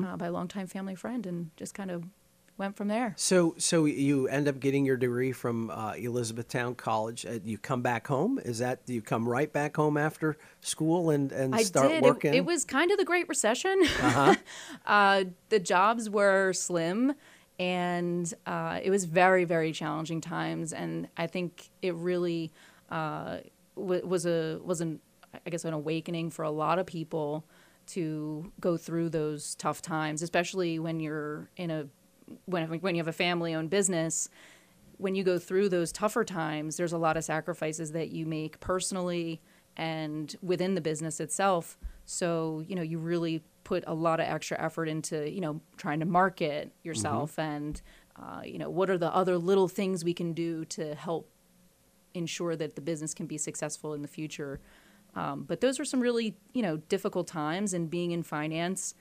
uh, 0.05 0.15
by 0.15 0.27
a 0.27 0.31
longtime 0.31 0.67
family 0.67 0.95
friend 0.95 1.25
and 1.25 1.49
just 1.57 1.73
kind 1.73 1.91
of 1.91 2.03
went 2.61 2.77
from 2.77 2.87
there. 2.87 3.13
So, 3.17 3.55
so 3.57 3.85
you 3.85 4.27
end 4.27 4.47
up 4.47 4.59
getting 4.59 4.85
your 4.85 4.95
degree 4.95 5.31
from 5.31 5.71
uh, 5.71 5.93
Elizabethtown 5.93 6.75
College. 6.75 7.25
Uh, 7.25 7.39
you 7.43 7.57
come 7.57 7.81
back 7.81 8.05
home. 8.05 8.39
Is 8.45 8.59
that 8.59 8.85
do 8.85 8.93
you 8.93 9.01
come 9.01 9.27
right 9.27 9.51
back 9.51 9.75
home 9.75 9.97
after 9.97 10.37
school 10.61 11.09
and 11.09 11.31
and 11.31 11.55
I 11.55 11.63
start 11.63 11.89
did. 11.89 11.97
It- 11.97 12.03
working? 12.03 12.33
It, 12.35 12.45
was 12.45 12.63
kind 12.63 12.91
of 12.91 12.99
the 12.99 13.03
Great 13.03 13.27
Recession. 13.27 13.81
uh 14.85 15.23
the 15.49 15.59
jobs 15.59 16.07
were 16.09 16.53
slim, 16.53 17.15
and 17.59 18.31
uh, 18.45 18.79
it 18.81 18.91
was 18.91 19.05
very, 19.05 19.43
very 19.43 19.71
challenging 19.71 20.21
times. 20.21 20.71
And 20.71 21.07
I 21.17 21.25
think 21.27 21.71
it 21.81 21.95
really 21.95 22.51
uh, 22.91 23.37
w- 23.75 24.05
was 24.05 24.27
a 24.27 24.59
was 24.63 24.81
an 24.81 24.99
I 25.45 25.49
guess 25.49 25.65
an 25.65 25.73
awakening 25.73 26.29
for 26.29 26.43
a 26.43 26.51
lot 26.51 26.77
of 26.77 26.85
people 26.85 27.43
to 27.87 28.51
go 28.59 28.77
through 28.77 29.09
those 29.09 29.55
tough 29.55 29.81
times, 29.81 30.21
especially 30.21 30.77
when 30.77 30.99
you're 30.99 31.49
in 31.57 31.71
a 31.71 31.87
when 32.45 32.67
when 32.79 32.95
you 32.95 32.99
have 32.99 33.07
a 33.07 33.13
family 33.13 33.53
owned 33.53 33.69
business 33.69 34.29
when 35.01 35.15
you 35.15 35.23
go 35.23 35.39
through 35.39 35.67
those 35.67 35.91
tougher 35.91 36.23
times, 36.23 36.77
there's 36.77 36.93
a 36.93 36.97
lot 36.97 37.17
of 37.17 37.23
sacrifices 37.23 37.91
that 37.91 38.11
you 38.11 38.25
make 38.27 38.59
personally 38.59 39.41
and 39.75 40.35
within 40.43 40.75
the 40.75 40.81
business 40.81 41.19
itself. 41.19 41.77
So, 42.05 42.63
you 42.67 42.75
know, 42.75 42.83
you 42.83 42.99
really 42.99 43.43
put 43.63 43.83
a 43.87 43.95
lot 43.95 44.19
of 44.19 44.27
extra 44.27 44.61
effort 44.61 44.87
into, 44.87 45.29
you 45.29 45.41
know, 45.41 45.59
trying 45.75 46.01
to 46.01 46.05
market 46.05 46.71
yourself 46.83 47.39
and, 47.39 47.81
uh, 48.15 48.41
you 48.45 48.59
know, 48.59 48.69
what 48.69 48.91
are 48.91 48.97
the 48.97 49.13
other 49.13 49.39
little 49.39 49.67
things 49.67 50.05
we 50.05 50.13
can 50.13 50.33
do 50.33 50.65
to 50.65 50.93
help 50.93 51.31
ensure 52.13 52.55
that 52.55 52.75
the 52.75 52.81
business 52.81 53.15
can 53.15 53.25
be 53.25 53.39
successful 53.39 53.93
in 53.95 54.03
the 54.03 54.07
future. 54.07 54.59
Um, 55.15 55.45
but 55.47 55.61
those 55.61 55.79
were 55.79 55.85
some 55.85 55.99
really, 55.99 56.37
you 56.53 56.61
know, 56.61 56.77
difficult 56.77 57.27
times. 57.27 57.73
And 57.73 57.89
being 57.89 58.11
in 58.11 58.21
finance, 58.21 58.93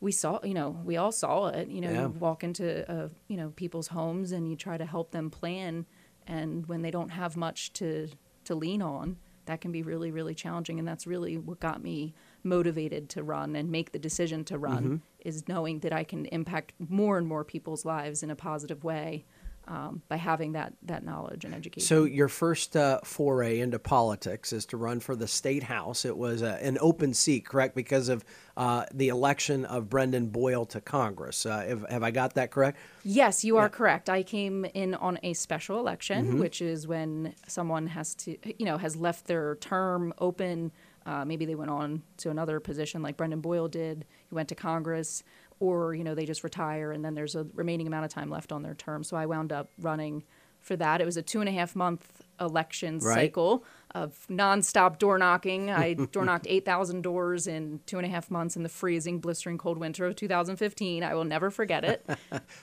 we 0.00 0.12
saw, 0.12 0.40
you 0.42 0.54
know, 0.54 0.70
we 0.84 0.96
all 0.96 1.12
saw 1.12 1.48
it. 1.48 1.68
You 1.68 1.80
know, 1.82 1.90
Yeah. 1.90 2.02
you 2.02 2.08
walk 2.08 2.42
into, 2.44 2.90
uh, 2.90 3.08
you 3.28 3.36
know, 3.36 3.50
people's 3.50 3.88
homes 3.88 4.32
and 4.32 4.48
you 4.48 4.56
try 4.56 4.76
to 4.78 4.86
help 4.86 5.10
them 5.10 5.30
plan, 5.30 5.86
and 6.26 6.66
when 6.66 6.82
they 6.82 6.90
don't 6.90 7.10
have 7.10 7.36
much 7.36 7.72
to 7.74 8.08
to 8.44 8.54
lean 8.54 8.80
on, 8.82 9.16
that 9.44 9.60
can 9.60 9.70
be 9.70 9.82
really, 9.82 10.10
really 10.10 10.34
challenging. 10.34 10.78
And 10.78 10.88
that's 10.88 11.06
really 11.06 11.36
what 11.36 11.60
got 11.60 11.82
me 11.82 12.14
motivated 12.42 13.08
to 13.10 13.22
run 13.22 13.54
and 13.54 13.70
make 13.70 13.92
the 13.92 13.98
decision 13.98 14.44
to 14.44 14.58
run 14.58 14.82
Mm-hmm. 14.84 14.96
is 15.28 15.46
knowing 15.46 15.80
that 15.80 15.92
I 15.92 16.04
can 16.04 16.24
impact 16.26 16.72
more 16.78 17.18
and 17.18 17.26
more 17.26 17.44
people's 17.44 17.84
lives 17.84 18.22
in 18.22 18.30
a 18.30 18.36
positive 18.36 18.82
way 18.82 19.26
um, 19.70 20.02
by 20.08 20.16
having 20.16 20.52
that 20.52 20.72
that 20.82 21.04
knowledge 21.04 21.44
and 21.44 21.54
education. 21.54 21.86
So 21.86 22.04
your 22.04 22.28
first 22.28 22.76
uh, 22.76 22.98
foray 23.04 23.60
into 23.60 23.78
politics 23.78 24.52
is 24.52 24.66
to 24.66 24.76
run 24.76 24.98
for 25.00 25.14
the 25.14 25.28
state 25.28 25.62
house. 25.62 26.04
It 26.04 26.16
was 26.16 26.42
uh, 26.42 26.58
an 26.60 26.76
open 26.80 27.14
seat, 27.14 27.46
correct? 27.46 27.74
Because 27.76 28.08
of 28.08 28.24
uh, 28.56 28.84
the 28.92 29.08
election 29.08 29.64
of 29.64 29.88
Brendan 29.88 30.26
Boyle 30.26 30.66
to 30.66 30.80
Congress. 30.80 31.46
Uh, 31.46 31.60
have, 31.60 31.84
have 31.88 32.02
I 32.02 32.10
got 32.10 32.34
that 32.34 32.50
correct? 32.50 32.78
Yes, 33.04 33.44
you 33.44 33.56
are 33.58 33.68
correct. 33.68 34.10
I 34.10 34.22
came 34.24 34.64
in 34.74 34.94
on 34.96 35.18
a 35.22 35.32
special 35.34 35.78
election, 35.78 36.26
Mm-hmm. 36.26 36.40
which 36.40 36.60
is 36.60 36.88
when 36.88 37.34
someone 37.46 37.86
has 37.86 38.14
to, 38.16 38.36
you 38.58 38.66
know, 38.66 38.76
has 38.76 38.96
left 38.96 39.26
their 39.26 39.54
term 39.56 40.12
open. 40.18 40.72
Uh, 41.06 41.24
maybe 41.24 41.46
they 41.46 41.54
went 41.54 41.70
on 41.70 42.02
to 42.18 42.28
another 42.30 42.60
position 42.60 43.02
like 43.02 43.16
Brendan 43.16 43.40
Boyle 43.40 43.68
did. 43.68 44.04
He 44.28 44.34
went 44.34 44.48
to 44.50 44.54
Congress. 44.54 45.22
Or 45.60 45.94
you 45.94 46.02
know 46.02 46.14
they 46.14 46.26
just 46.26 46.42
retire 46.42 46.90
and 46.90 47.04
then 47.04 47.14
there's 47.14 47.36
a 47.36 47.46
remaining 47.54 47.86
amount 47.86 48.04
of 48.04 48.10
time 48.10 48.30
left 48.30 48.50
on 48.50 48.62
their 48.62 48.74
term. 48.74 49.04
So 49.04 49.16
I 49.16 49.26
wound 49.26 49.52
up 49.52 49.70
running 49.78 50.24
for 50.60 50.76
that. 50.76 51.00
It 51.00 51.04
was 51.04 51.16
a 51.16 51.22
two 51.22 51.40
and 51.40 51.48
a 51.48 51.52
half 51.52 51.76
month 51.76 52.22
election 52.40 52.98
right. 52.98 53.14
cycle 53.14 53.64
of 53.94 54.26
nonstop 54.30 54.98
door 54.98 55.18
knocking. 55.18 55.70
I 55.70 55.94
door 56.12 56.24
knocked 56.24 56.46
8,000 56.48 57.02
doors 57.02 57.46
in 57.46 57.80
two 57.86 57.98
and 57.98 58.06
a 58.06 58.08
half 58.08 58.30
months 58.30 58.56
in 58.56 58.62
the 58.62 58.68
freezing, 58.68 59.20
blistering 59.20 59.58
cold 59.58 59.78
winter 59.78 60.06
of 60.06 60.16
2015. 60.16 61.02
I 61.02 61.14
will 61.14 61.24
never 61.24 61.50
forget 61.50 61.84
it. 61.84 62.08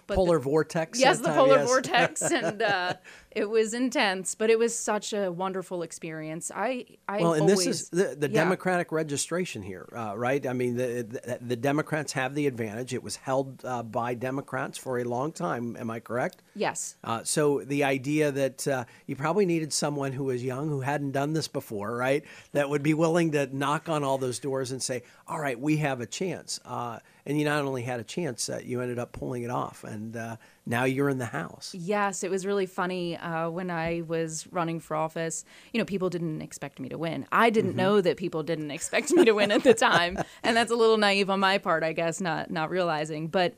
But 0.07 0.15
polar 0.15 0.37
the, 0.37 0.43
vortex. 0.43 0.99
Yes, 0.99 1.19
the 1.19 1.29
polar 1.29 1.57
yes. 1.57 1.67
vortex. 1.67 2.21
And 2.21 2.61
uh, 2.61 2.93
it 3.37 3.47
was 3.47 3.75
intense, 3.75 4.33
but 4.33 4.49
it 4.49 4.57
was 4.57 4.75
such 4.75 5.13
a 5.13 5.31
wonderful 5.31 5.83
experience. 5.83 6.51
I, 6.53 6.85
I 7.07 7.21
well, 7.21 7.33
and 7.33 7.43
always, 7.43 7.65
this 7.65 7.81
is 7.83 7.89
the, 7.89 8.15
the 8.15 8.29
yeah. 8.29 8.43
Democratic 8.43 8.91
registration 8.91 9.61
here, 9.61 9.87
uh, 9.95 10.17
right? 10.17 10.45
I 10.47 10.53
mean, 10.53 10.75
the, 10.75 11.03
the, 11.03 11.37
the 11.39 11.55
Democrats 11.55 12.13
have 12.13 12.33
the 12.33 12.47
advantage. 12.47 12.95
It 12.95 13.03
was 13.03 13.15
held 13.15 13.63
uh, 13.63 13.83
by 13.83 14.15
Democrats 14.15 14.79
for 14.79 14.97
a 14.97 15.03
long 15.03 15.31
time. 15.31 15.77
Am 15.77 15.91
I 15.91 15.99
correct? 15.99 16.41
Yes. 16.55 16.95
Uh, 17.03 17.23
so 17.23 17.59
the 17.59 17.83
idea 17.83 18.31
that 18.31 18.67
uh, 18.67 18.85
you 19.05 19.15
probably 19.15 19.45
needed 19.45 19.71
someone 19.71 20.13
who 20.13 20.23
was 20.23 20.43
young, 20.43 20.69
who 20.69 20.81
hadn't 20.81 21.11
done 21.11 21.33
this 21.33 21.47
before, 21.47 21.95
right? 21.95 22.23
That 22.53 22.71
would 22.71 22.81
be 22.81 22.95
willing 22.95 23.33
to 23.33 23.55
knock 23.55 23.87
on 23.87 24.03
all 24.03 24.17
those 24.17 24.39
doors 24.39 24.71
and 24.71 24.81
say, 24.81 25.03
"All 25.27 25.39
right, 25.39 25.59
we 25.59 25.77
have 25.77 26.01
a 26.01 26.07
chance." 26.07 26.59
Uh, 26.65 26.97
and 27.27 27.37
you 27.37 27.45
not 27.45 27.63
only 27.65 27.83
had 27.83 27.99
a 27.99 28.03
chance, 28.03 28.49
uh, 28.49 28.61
you 28.63 28.81
ended 28.81 28.97
up 28.97 29.11
pulling 29.11 29.43
it 29.43 29.51
off, 29.51 29.83
and 29.83 30.15
uh, 30.15 30.37
now 30.67 30.83
you're 30.83 31.09
in 31.09 31.17
the 31.17 31.25
house. 31.25 31.73
Yes, 31.73 32.23
it 32.23 32.29
was 32.29 32.45
really 32.45 32.65
funny 32.65 33.17
uh, 33.17 33.49
when 33.49 33.71
I 33.71 34.01
was 34.05 34.45
running 34.51 34.79
for 34.79 34.95
office. 34.95 35.45
You 35.71 35.79
know, 35.79 35.85
people 35.85 36.09
didn't 36.09 36.41
expect 36.41 36.79
me 36.79 36.89
to 36.89 36.97
win. 36.97 37.25
I 37.31 37.49
didn't 37.49 37.71
mm-hmm. 37.71 37.77
know 37.77 38.01
that 38.01 38.17
people 38.17 38.43
didn't 38.43 38.71
expect 38.71 39.11
me 39.11 39.23
to 39.25 39.31
win 39.31 39.51
at 39.51 39.63
the 39.63 39.73
time, 39.73 40.17
and 40.43 40.57
that's 40.57 40.71
a 40.71 40.75
little 40.75 40.97
naive 40.97 41.29
on 41.29 41.39
my 41.39 41.57
part, 41.57 41.83
I 41.83 41.93
guess, 41.93 42.19
not 42.19 42.51
not 42.51 42.69
realizing. 42.69 43.27
But 43.27 43.55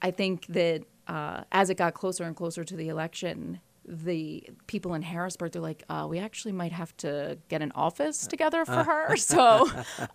I 0.00 0.12
think 0.12 0.46
that 0.46 0.84
uh, 1.08 1.42
as 1.50 1.68
it 1.68 1.74
got 1.74 1.94
closer 1.94 2.24
and 2.24 2.36
closer 2.36 2.64
to 2.64 2.76
the 2.76 2.88
election, 2.88 3.60
the 3.86 4.48
people 4.66 4.94
in 4.94 5.02
Harrisburg, 5.02 5.52
they're 5.52 5.62
like, 5.62 5.82
uh, 5.88 6.06
we 6.08 6.18
actually 6.18 6.52
might 6.52 6.72
have 6.72 6.96
to 6.98 7.38
get 7.48 7.62
an 7.62 7.72
office 7.74 8.26
together 8.26 8.64
for 8.64 8.84
her. 8.84 9.16
so 9.16 9.68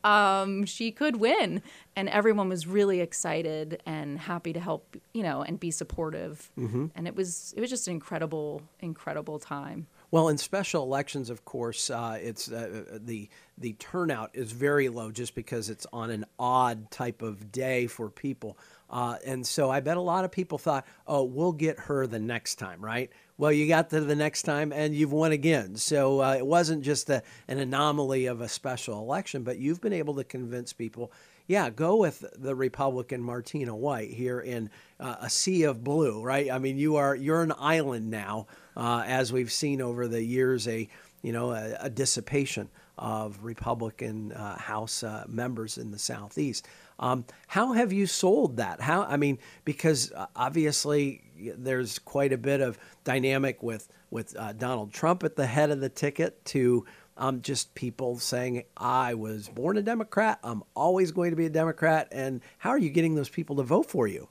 um, 0.04 0.66
she 0.66 0.92
could 0.92 1.18
win. 1.18 1.62
And 1.96 2.10
everyone 2.10 2.50
was 2.50 2.68
really 2.68 3.02
excited 3.02 3.82
and 3.86 4.20
happy 4.20 4.54
to 4.54 4.60
help, 4.60 4.96
you 5.14 5.24
know, 5.24 5.42
and 5.42 5.60
be 5.60 5.72
supportive. 5.72 6.52
Mm-hmm. 6.58 6.88
And 6.96 7.08
it 7.08 7.16
was, 7.16 7.54
it 7.58 7.62
was 7.62 7.70
just 7.70 7.88
an 7.88 7.94
incredible, 7.94 8.62
incredible 8.80 9.40
time. 9.40 9.88
Well, 10.10 10.30
in 10.30 10.38
special 10.38 10.84
elections, 10.84 11.30
of 11.30 11.44
course, 11.44 11.90
uh, 11.90 12.18
it's 12.22 12.50
uh, 12.50 12.86
the 12.94 13.30
the 13.58 13.74
turnout 13.74 14.32
is 14.34 14.54
very 14.54 14.88
low 14.88 15.12
just 15.12 15.36
because 15.36 15.70
it's 15.70 15.86
on 15.92 16.12
an 16.12 16.26
odd 16.40 16.90
type 16.92 17.22
of 17.22 17.52
day 17.52 17.88
for 17.88 18.10
people, 18.10 18.58
uh, 18.90 19.18
and 19.26 19.46
so 19.46 19.70
I 19.70 19.80
bet 19.80 19.98
a 19.98 20.02
lot 20.02 20.26
of 20.26 20.32
people 20.32 20.58
thought, 20.58 20.86
"Oh, 21.06 21.24
we'll 21.24 21.52
get 21.52 21.80
her 21.82 22.08
the 22.08 22.20
next 22.20 22.56
time, 22.56 22.84
right?" 22.84 23.12
Well, 23.40 23.52
you 23.52 23.68
got 23.68 23.92
to 23.92 24.02
the 24.02 24.16
next 24.16 24.44
time 24.44 24.74
and 24.74 24.96
you've 24.96 25.12
won 25.12 25.32
again. 25.32 25.76
So 25.76 26.24
uh, 26.24 26.34
it 26.34 26.46
wasn't 26.46 26.84
just 26.84 27.08
a, 27.12 27.22
an 27.48 27.60
anomaly 27.60 28.26
of 28.26 28.42
a 28.42 28.50
special 28.50 28.98
election, 28.98 29.44
but 29.44 29.60
you've 29.60 29.80
been 29.80 29.94
able 29.94 30.16
to 30.16 30.24
convince 30.24 30.74
people 30.74 31.12
yeah, 31.48 31.70
go 31.70 31.96
with 31.96 32.26
the 32.38 32.54
Republican 32.54 33.24
Martina 33.24 33.74
White 33.74 34.12
here 34.12 34.40
in 34.40 34.70
uh, 35.00 35.16
a 35.22 35.30
sea 35.30 35.64
of 35.64 35.82
blue, 35.84 36.22
right? 36.22 36.52
I 36.52 36.60
mean, 36.60 36.78
you 36.78 36.98
are 36.98 37.16
you're 37.16 37.42
an 37.42 37.54
island 37.58 38.10
now, 38.10 38.48
uh, 38.76 39.04
as 39.06 39.32
we've 39.32 39.52
seen 39.52 39.82
over 39.82 40.08
the 40.08 40.22
years, 40.22 40.68
a 40.68 40.90
you 41.22 41.32
know 41.32 41.52
a, 41.52 41.78
a 41.80 41.90
dissipation 41.90 42.70
of 42.98 43.44
Republican 43.44 44.34
uh, 44.34 44.58
House 44.58 45.04
uh, 45.04 45.24
members 45.28 45.78
in 45.78 45.92
the 45.92 46.00
Southeast. 46.00 46.68
Um, 47.00 47.26
how 47.48 47.74
have 47.74 47.94
you 47.94 48.08
sold 48.08 48.58
that? 48.58 48.82
How 48.82 49.04
I 49.04 49.18
mean, 49.18 49.40
because 49.66 50.12
uh, 50.12 50.28
obviously 50.36 51.24
there's 51.58 52.00
quite 52.00 52.34
a 52.34 52.38
bit 52.38 52.62
of 52.62 52.78
dynamic 53.04 53.62
with 53.62 53.88
with 54.10 54.36
uh, 54.38 54.54
Donald 54.54 54.94
Trump 54.94 55.24
at 55.24 55.36
the 55.36 55.46
head 55.46 55.70
of 55.70 55.80
the 55.80 55.90
ticket 55.90 56.44
to 56.46 56.86
um, 57.18 57.42
just 57.42 57.74
people 57.76 58.20
saying 58.20 58.64
I 58.76 59.16
was 59.16 59.50
born 59.50 59.78
a 59.78 59.82
Democrat, 59.82 60.40
I'm 60.44 60.64
always 60.76 61.12
going 61.12 61.32
to 61.32 61.36
be 61.36 61.46
a 61.46 61.50
Democrat, 61.50 62.08
and 62.12 62.42
how 62.58 62.70
are 62.70 62.78
you 62.78 62.90
getting 62.90 63.16
those 63.16 63.30
people 63.30 63.56
to 63.58 63.64
vote 63.64 63.90
for 63.90 64.08
you? 64.08 64.30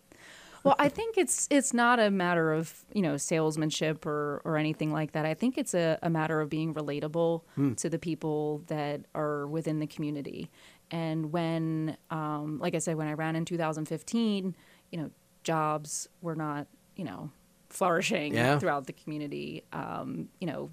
well, 0.66 0.74
I 0.80 0.88
think 0.88 1.16
it's 1.16 1.46
it's 1.48 1.72
not 1.72 2.00
a 2.00 2.10
matter 2.10 2.52
of 2.52 2.84
you 2.92 3.00
know 3.00 3.16
salesmanship 3.16 4.04
or 4.04 4.42
or 4.44 4.56
anything 4.56 4.92
like 4.92 5.12
that. 5.12 5.24
I 5.24 5.32
think 5.32 5.56
it's 5.56 5.74
a, 5.74 5.96
a 6.02 6.10
matter 6.10 6.40
of 6.40 6.50
being 6.50 6.74
relatable 6.74 7.42
hmm. 7.54 7.74
to 7.74 7.88
the 7.88 8.00
people 8.00 8.64
that 8.66 9.02
are 9.14 9.46
within 9.46 9.78
the 9.78 9.86
community. 9.86 10.50
And 10.90 11.32
when, 11.32 11.96
um, 12.10 12.58
like 12.60 12.74
I 12.74 12.78
said, 12.78 12.96
when 12.96 13.08
I 13.08 13.14
ran 13.14 13.34
in 13.34 13.44
2015, 13.44 14.54
you 14.92 14.98
know, 14.98 15.10
jobs 15.42 16.08
were 16.22 16.34
not 16.34 16.66
you 16.96 17.04
know 17.04 17.30
flourishing 17.68 18.34
yeah. 18.34 18.58
throughout 18.58 18.86
the 18.86 18.92
community. 18.92 19.62
Um, 19.72 20.28
you 20.40 20.46
know, 20.46 20.70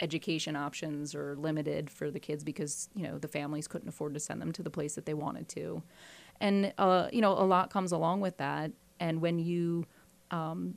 education 0.00 0.56
options 0.56 1.14
are 1.14 1.36
limited 1.36 1.90
for 1.90 2.10
the 2.10 2.18
kids 2.18 2.42
because 2.42 2.88
you 2.94 3.04
know 3.04 3.18
the 3.18 3.28
families 3.28 3.68
couldn't 3.68 3.88
afford 3.88 4.14
to 4.14 4.20
send 4.20 4.42
them 4.42 4.52
to 4.52 4.62
the 4.62 4.70
place 4.70 4.94
that 4.96 5.06
they 5.06 5.14
wanted 5.14 5.48
to, 5.50 5.82
and 6.40 6.72
uh, 6.78 7.08
you 7.12 7.20
know 7.20 7.32
a 7.32 7.46
lot 7.46 7.70
comes 7.70 7.92
along 7.92 8.20
with 8.20 8.36
that. 8.38 8.72
And 9.00 9.20
when 9.20 9.38
you 9.38 9.86
um, 10.30 10.76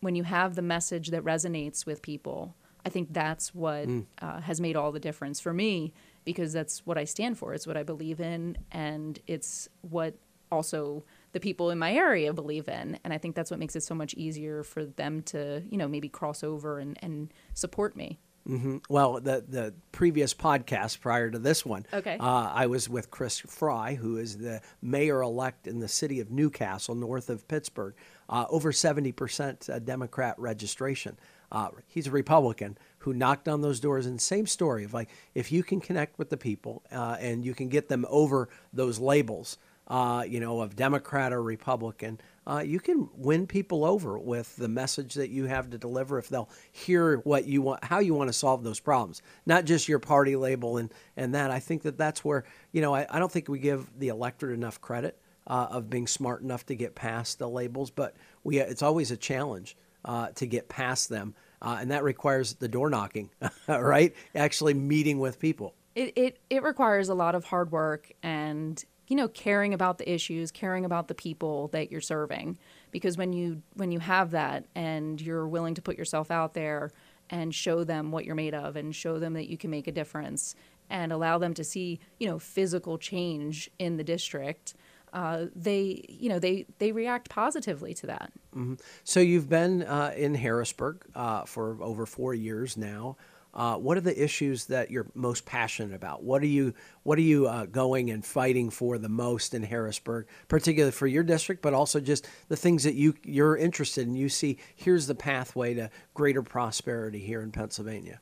when 0.00 0.14
you 0.14 0.24
have 0.24 0.54
the 0.54 0.62
message 0.62 1.08
that 1.08 1.24
resonates 1.24 1.86
with 1.86 2.02
people, 2.02 2.54
I 2.84 2.90
think 2.90 3.12
that's 3.12 3.54
what 3.54 3.88
mm. 3.88 4.06
uh, 4.20 4.40
has 4.40 4.60
made 4.60 4.76
all 4.76 4.92
the 4.92 5.00
difference 5.00 5.40
for 5.40 5.54
me 5.54 5.92
because 6.24 6.52
that's 6.52 6.86
what 6.86 6.98
I 6.98 7.04
stand 7.04 7.38
for. 7.38 7.54
It's 7.54 7.66
what 7.66 7.76
I 7.76 7.82
believe 7.82 8.20
in, 8.20 8.56
and 8.70 9.18
it's 9.26 9.68
what 9.82 10.14
also 10.50 11.04
the 11.32 11.40
people 11.40 11.70
in 11.70 11.78
my 11.78 11.94
area 11.94 12.32
believe 12.32 12.68
in. 12.68 12.98
And 13.04 13.12
I 13.12 13.18
think 13.18 13.34
that's 13.34 13.50
what 13.50 13.58
makes 13.58 13.74
it 13.74 13.82
so 13.82 13.94
much 13.94 14.14
easier 14.14 14.62
for 14.62 14.84
them 14.84 15.22
to, 15.22 15.62
you 15.68 15.78
know, 15.78 15.88
maybe 15.88 16.08
cross 16.08 16.44
over 16.44 16.78
and, 16.78 16.98
and 17.02 17.32
support 17.54 17.96
me. 17.96 18.18
Mm-hmm. 18.48 18.78
Well, 18.88 19.20
the 19.20 19.44
the 19.48 19.72
previous 19.92 20.34
podcast 20.34 21.00
prior 21.00 21.30
to 21.30 21.38
this 21.38 21.64
one, 21.64 21.86
okay, 21.92 22.16
uh, 22.18 22.50
I 22.52 22.66
was 22.66 22.88
with 22.88 23.08
Chris 23.08 23.38
Frye, 23.38 23.94
who 23.94 24.16
is 24.16 24.38
the 24.38 24.60
mayor 24.82 25.22
elect 25.22 25.68
in 25.68 25.78
the 25.78 25.86
city 25.86 26.18
of 26.18 26.32
New 26.32 26.50
Castle, 26.50 26.96
north 26.96 27.30
of 27.30 27.46
Pittsburgh. 27.46 27.94
Uh, 28.28 28.46
over 28.50 28.72
seventy 28.72 29.12
percent 29.12 29.70
uh, 29.70 29.78
Democrat 29.78 30.34
registration. 30.38 31.16
Uh, 31.52 31.68
he's 31.86 32.08
a 32.08 32.10
Republican 32.10 32.76
who 32.98 33.12
knocked 33.12 33.46
on 33.46 33.60
those 33.60 33.78
doors, 33.78 34.06
and 34.06 34.20
same 34.20 34.46
story 34.46 34.82
of 34.82 34.92
like 34.92 35.08
if 35.34 35.52
you 35.52 35.62
can 35.62 35.80
connect 35.80 36.18
with 36.18 36.30
the 36.30 36.36
people 36.36 36.82
uh, 36.90 37.16
and 37.20 37.44
you 37.44 37.54
can 37.54 37.68
get 37.68 37.88
them 37.88 38.04
over 38.08 38.48
those 38.72 38.98
labels, 38.98 39.58
uh, 39.86 40.24
you 40.26 40.40
know, 40.40 40.60
of 40.60 40.74
Democrat 40.74 41.32
or 41.32 41.42
Republican 41.42 42.18
uh, 42.46 42.62
you 42.64 42.80
can 42.80 43.08
win 43.14 43.46
people 43.46 43.84
over 43.84 44.18
with 44.18 44.56
the 44.56 44.68
message 44.68 45.14
that 45.14 45.30
you 45.30 45.44
have 45.46 45.70
to 45.70 45.78
deliver 45.78 46.18
if 46.18 46.28
they'll 46.28 46.50
hear 46.72 47.18
what 47.18 47.46
you 47.46 47.62
want, 47.62 47.84
how 47.84 48.00
you 48.00 48.14
want 48.14 48.28
to 48.28 48.32
solve 48.32 48.64
those 48.64 48.80
problems, 48.80 49.22
not 49.46 49.64
just 49.64 49.88
your 49.88 50.00
party 50.00 50.34
label 50.34 50.76
and, 50.76 50.92
and 51.16 51.34
that. 51.34 51.50
I 51.50 51.60
think 51.60 51.82
that 51.82 51.96
that's 51.96 52.24
where, 52.24 52.44
you 52.72 52.80
know, 52.80 52.94
I, 52.94 53.06
I 53.08 53.18
don't 53.18 53.30
think 53.30 53.48
we 53.48 53.60
give 53.60 53.88
the 53.96 54.08
electorate 54.08 54.56
enough 54.56 54.80
credit 54.80 55.18
uh, 55.46 55.68
of 55.70 55.88
being 55.88 56.08
smart 56.08 56.42
enough 56.42 56.66
to 56.66 56.74
get 56.74 56.96
past 56.96 57.38
the 57.38 57.48
labels, 57.48 57.90
but 57.90 58.16
we, 58.42 58.58
it's 58.58 58.82
always 58.82 59.12
a 59.12 59.16
challenge 59.16 59.76
uh, 60.04 60.28
to 60.30 60.46
get 60.46 60.68
past 60.68 61.08
them. 61.08 61.34
Uh, 61.62 61.78
and 61.80 61.90
that 61.92 62.02
requires 62.02 62.54
the 62.54 62.68
door 62.68 62.90
knocking, 62.90 63.30
right? 63.68 64.14
Actually 64.34 64.74
meeting 64.74 65.20
with 65.20 65.38
people. 65.38 65.74
It, 65.94 66.12
it, 66.16 66.38
it 66.50 66.62
requires 66.62 67.08
a 67.08 67.14
lot 67.14 67.34
of 67.34 67.44
hard 67.44 67.70
work 67.70 68.10
and 68.22 68.84
you 69.08 69.16
know 69.16 69.28
caring 69.28 69.74
about 69.74 69.98
the 69.98 70.10
issues 70.10 70.50
caring 70.50 70.86
about 70.86 71.08
the 71.08 71.14
people 71.14 71.68
that 71.68 71.90
you're 71.90 72.00
serving 72.00 72.56
because 72.92 73.18
when 73.18 73.34
you 73.34 73.60
when 73.74 73.92
you 73.92 73.98
have 73.98 74.30
that 74.30 74.64
and 74.74 75.20
you're 75.20 75.46
willing 75.46 75.74
to 75.74 75.82
put 75.82 75.98
yourself 75.98 76.30
out 76.30 76.54
there 76.54 76.92
and 77.28 77.54
show 77.54 77.84
them 77.84 78.10
what 78.10 78.24
you're 78.24 78.34
made 78.34 78.54
of 78.54 78.74
and 78.74 78.94
show 78.94 79.18
them 79.18 79.34
that 79.34 79.50
you 79.50 79.58
can 79.58 79.70
make 79.70 79.86
a 79.86 79.92
difference 79.92 80.54
and 80.88 81.12
allow 81.12 81.36
them 81.36 81.52
to 81.52 81.62
see 81.62 82.00
you 82.18 82.26
know 82.26 82.38
physical 82.38 82.96
change 82.96 83.68
in 83.78 83.98
the 83.98 84.04
district 84.04 84.74
uh, 85.12 85.46
they 85.54 86.04
you 86.08 86.28
know 86.28 86.38
they 86.38 86.66
they 86.78 86.92
react 86.92 87.28
positively 87.28 87.94
to 87.94 88.06
that 88.06 88.32
mm-hmm. 88.54 88.74
so 89.04 89.20
you've 89.20 89.48
been 89.48 89.82
uh, 89.82 90.12
in 90.16 90.34
harrisburg 90.34 91.04
uh, 91.14 91.44
for 91.44 91.82
over 91.82 92.06
four 92.06 92.34
years 92.34 92.76
now 92.76 93.16
uh, 93.54 93.76
what 93.76 93.98
are 93.98 94.02
the 94.02 94.22
issues 94.22 94.66
that 94.66 94.90
you're 94.90 95.06
most 95.14 95.44
passionate 95.44 95.94
about? 95.94 96.22
What 96.22 96.42
are 96.42 96.46
you 96.46 96.72
What 97.02 97.18
are 97.18 97.22
you 97.22 97.48
uh, 97.48 97.66
going 97.66 98.10
and 98.10 98.24
fighting 98.24 98.70
for 98.70 98.96
the 98.96 99.10
most 99.10 99.52
in 99.52 99.62
Harrisburg, 99.62 100.26
particularly 100.48 100.92
for 100.92 101.06
your 101.06 101.22
district, 101.22 101.60
but 101.60 101.74
also 101.74 102.00
just 102.00 102.26
the 102.48 102.56
things 102.56 102.82
that 102.84 102.94
you 102.94 103.14
you're 103.24 103.56
interested 103.56 104.06
in? 104.06 104.14
You 104.14 104.30
see, 104.30 104.58
here's 104.74 105.06
the 105.06 105.14
pathway 105.14 105.74
to 105.74 105.90
greater 106.14 106.42
prosperity 106.42 107.18
here 107.18 107.42
in 107.42 107.52
Pennsylvania. 107.52 108.20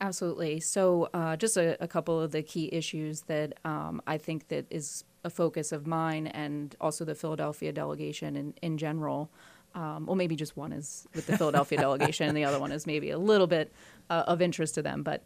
Absolutely. 0.00 0.58
So, 0.58 1.08
uh, 1.14 1.36
just 1.36 1.56
a, 1.56 1.80
a, 1.80 1.86
couple 1.86 2.20
of 2.20 2.32
the 2.32 2.42
key 2.42 2.68
issues 2.72 3.20
that 3.22 3.52
um, 3.64 4.02
I 4.04 4.18
think 4.18 4.48
that 4.48 4.66
is 4.68 5.04
a 5.24 5.30
focus 5.30 5.72
of 5.72 5.86
mine 5.86 6.26
and 6.26 6.74
also 6.80 7.04
the 7.04 7.14
Philadelphia 7.14 7.72
delegation 7.72 8.36
in, 8.36 8.54
in 8.62 8.78
general. 8.78 9.30
Um, 9.74 10.06
well, 10.06 10.16
maybe 10.16 10.36
just 10.36 10.56
one 10.56 10.72
is 10.72 11.06
with 11.14 11.26
the 11.26 11.38
Philadelphia 11.38 11.78
delegation, 11.86 12.28
and 12.28 12.36
the 12.36 12.44
other 12.44 12.58
one 12.58 12.72
is 12.72 12.86
maybe 12.86 13.10
a 13.10 13.18
little 13.18 13.46
bit 13.46 13.72
uh, 14.10 14.24
of 14.26 14.42
interest 14.42 14.74
to 14.74 14.82
them. 14.82 15.02
But, 15.02 15.24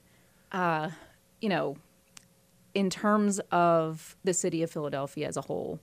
uh, 0.52 0.90
you 1.40 1.48
know, 1.48 1.76
in 2.74 2.90
terms 2.90 3.40
of 3.50 4.16
the 4.22 4.34
city 4.34 4.62
of 4.62 4.70
Philadelphia 4.70 5.26
as 5.26 5.36
a 5.36 5.40
whole, 5.40 5.80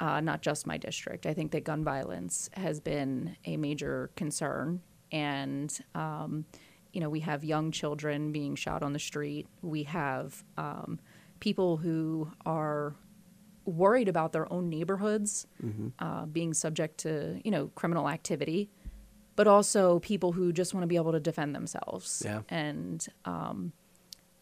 uh, 0.00 0.20
not 0.20 0.40
just 0.40 0.66
my 0.66 0.78
district. 0.78 1.26
I 1.26 1.34
think 1.34 1.52
that 1.52 1.64
gun 1.64 1.84
violence 1.84 2.48
has 2.54 2.80
been 2.80 3.36
a 3.44 3.56
major 3.56 4.10
concern, 4.16 4.80
and 5.12 5.78
um, 5.94 6.46
you 6.92 7.00
know 7.00 7.10
we 7.10 7.20
have 7.20 7.44
young 7.44 7.70
children 7.70 8.32
being 8.32 8.54
shot 8.54 8.82
on 8.82 8.92
the 8.92 8.98
street. 8.98 9.46
We 9.62 9.84
have 9.84 10.42
um, 10.56 10.98
people 11.38 11.76
who 11.76 12.30
are 12.46 12.94
worried 13.70 14.08
about 14.08 14.32
their 14.32 14.50
own 14.52 14.68
neighborhoods 14.68 15.46
mm-hmm. 15.64 15.88
uh, 15.98 16.26
being 16.26 16.54
subject 16.54 16.98
to 16.98 17.40
you 17.44 17.50
know 17.50 17.70
criminal 17.74 18.08
activity, 18.08 18.70
but 19.36 19.46
also 19.46 19.98
people 20.00 20.32
who 20.32 20.52
just 20.52 20.74
want 20.74 20.82
to 20.82 20.88
be 20.88 20.96
able 20.96 21.12
to 21.12 21.20
defend 21.20 21.54
themselves. 21.54 22.22
Yeah. 22.24 22.42
And 22.48 23.06
um, 23.24 23.72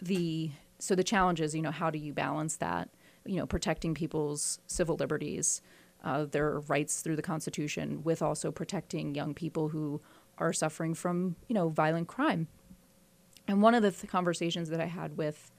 the 0.01 0.51
so 0.79 0.95
the 0.95 1.05
challenge 1.05 1.41
is 1.41 1.55
you 1.55 1.63
know 1.63 1.71
how 1.71 1.91
do 1.91 1.99
you 1.99 2.13
balance 2.13 2.57
that 2.57 2.89
you 3.25 3.37
know 3.37 3.47
protecting 3.47 3.95
people's 3.95 4.59
civil 4.67 4.97
liberties, 4.97 5.61
uh, 6.05 6.25
their 6.25 6.61
rights 6.61 7.01
through 7.01 7.17
the 7.17 7.23
Constitution, 7.23 8.03
with 8.03 8.23
also 8.23 8.51
protecting 8.51 9.15
young 9.15 9.35
people 9.35 9.69
who 9.69 10.01
are 10.39 10.53
suffering 10.53 10.95
from 10.95 11.37
you 11.49 11.55
know 11.55 11.69
violent 11.69 12.09
crime. 12.09 12.49
And 13.47 13.63
one 13.63 13.75
of 13.75 13.83
the 13.83 13.91
th- 13.91 14.11
conversations 14.11 14.69
that 14.69 14.81
I 14.81 14.87
had 14.87 15.17
with 15.17 15.51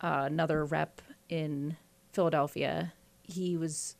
uh, 0.00 0.24
another 0.26 0.64
rep 0.64 1.00
in 1.28 1.76
Philadelphia, 2.12 2.92
he 3.32 3.56
was 3.56 3.96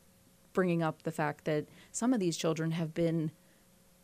bringing 0.52 0.82
up 0.82 1.02
the 1.02 1.12
fact 1.12 1.44
that 1.44 1.66
some 1.92 2.12
of 2.12 2.20
these 2.20 2.36
children 2.36 2.72
have 2.72 2.92
been 2.92 3.30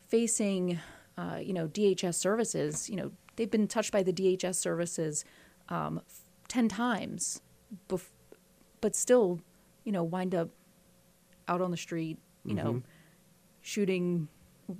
facing, 0.09 0.78
uh, 1.18 1.38
you 1.42 1.52
know, 1.52 1.68
DHS 1.68 2.14
services. 2.14 2.88
You 2.88 2.97
know, 2.97 3.12
they've 3.37 3.50
been 3.50 3.68
touched 3.68 3.92
by 3.92 4.02
the 4.02 4.12
DHS 4.12 4.54
services 4.54 5.25
um, 5.68 6.00
ten 6.49 6.68
times, 6.68 7.42
bef- 7.88 8.11
but 8.80 8.95
still, 8.95 9.40
you 9.85 9.92
know, 9.92 10.04
wind 10.04 10.35
up 10.35 10.50
out 11.49 11.61
on 11.61 11.71
the 11.71 11.76
street. 11.76 12.18
You 12.45 12.54
mm-hmm. 12.54 12.64
know, 12.64 12.83
shooting 13.61 14.28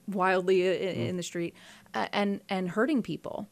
wildly 0.09 0.67
in, 0.67 0.97
mm. 0.97 1.09
in 1.09 1.17
the 1.17 1.23
street 1.23 1.55
uh, 1.95 2.07
and 2.13 2.41
and 2.49 2.71
hurting 2.71 3.03
people. 3.03 3.49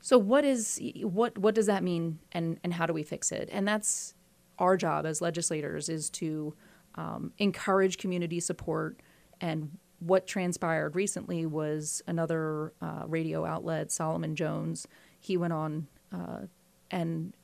So 0.00 0.18
what 0.18 0.44
is 0.44 0.80
what 1.02 1.36
what 1.38 1.54
does 1.54 1.66
that 1.66 1.82
mean 1.82 2.18
and 2.32 2.58
and 2.62 2.74
how 2.74 2.86
do 2.86 2.92
we 2.92 3.02
fix 3.02 3.32
it? 3.32 3.48
And 3.52 3.66
that's 3.66 4.14
our 4.58 4.76
job 4.76 5.06
as 5.06 5.20
legislators 5.20 5.88
is 5.88 6.10
to 6.10 6.54
um, 6.94 7.32
encourage 7.38 7.98
community 7.98 8.40
support. 8.40 9.00
And 9.40 9.78
what 9.98 10.26
transpired 10.26 10.94
recently 10.94 11.46
was 11.46 12.02
another 12.06 12.72
uh, 12.80 13.04
radio 13.06 13.44
outlet, 13.44 13.90
Solomon 13.90 14.34
Jones. 14.36 14.86
He 15.20 15.36
went 15.36 15.52
on 15.52 15.86
uh, 16.12 16.42
and 16.90 17.34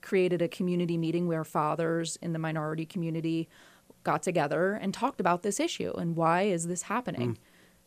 created 0.00 0.42
a 0.42 0.48
community 0.48 0.96
meeting 0.96 1.26
where 1.28 1.44
fathers 1.44 2.16
in 2.22 2.32
the 2.32 2.38
minority 2.38 2.86
community 2.86 3.48
got 4.02 4.22
together 4.22 4.72
and 4.74 4.92
talked 4.92 5.20
about 5.20 5.42
this 5.42 5.58
issue 5.58 5.92
and 5.96 6.14
why 6.16 6.42
is 6.42 6.66
this 6.66 6.82
happening 6.82 7.32
mm. 7.32 7.38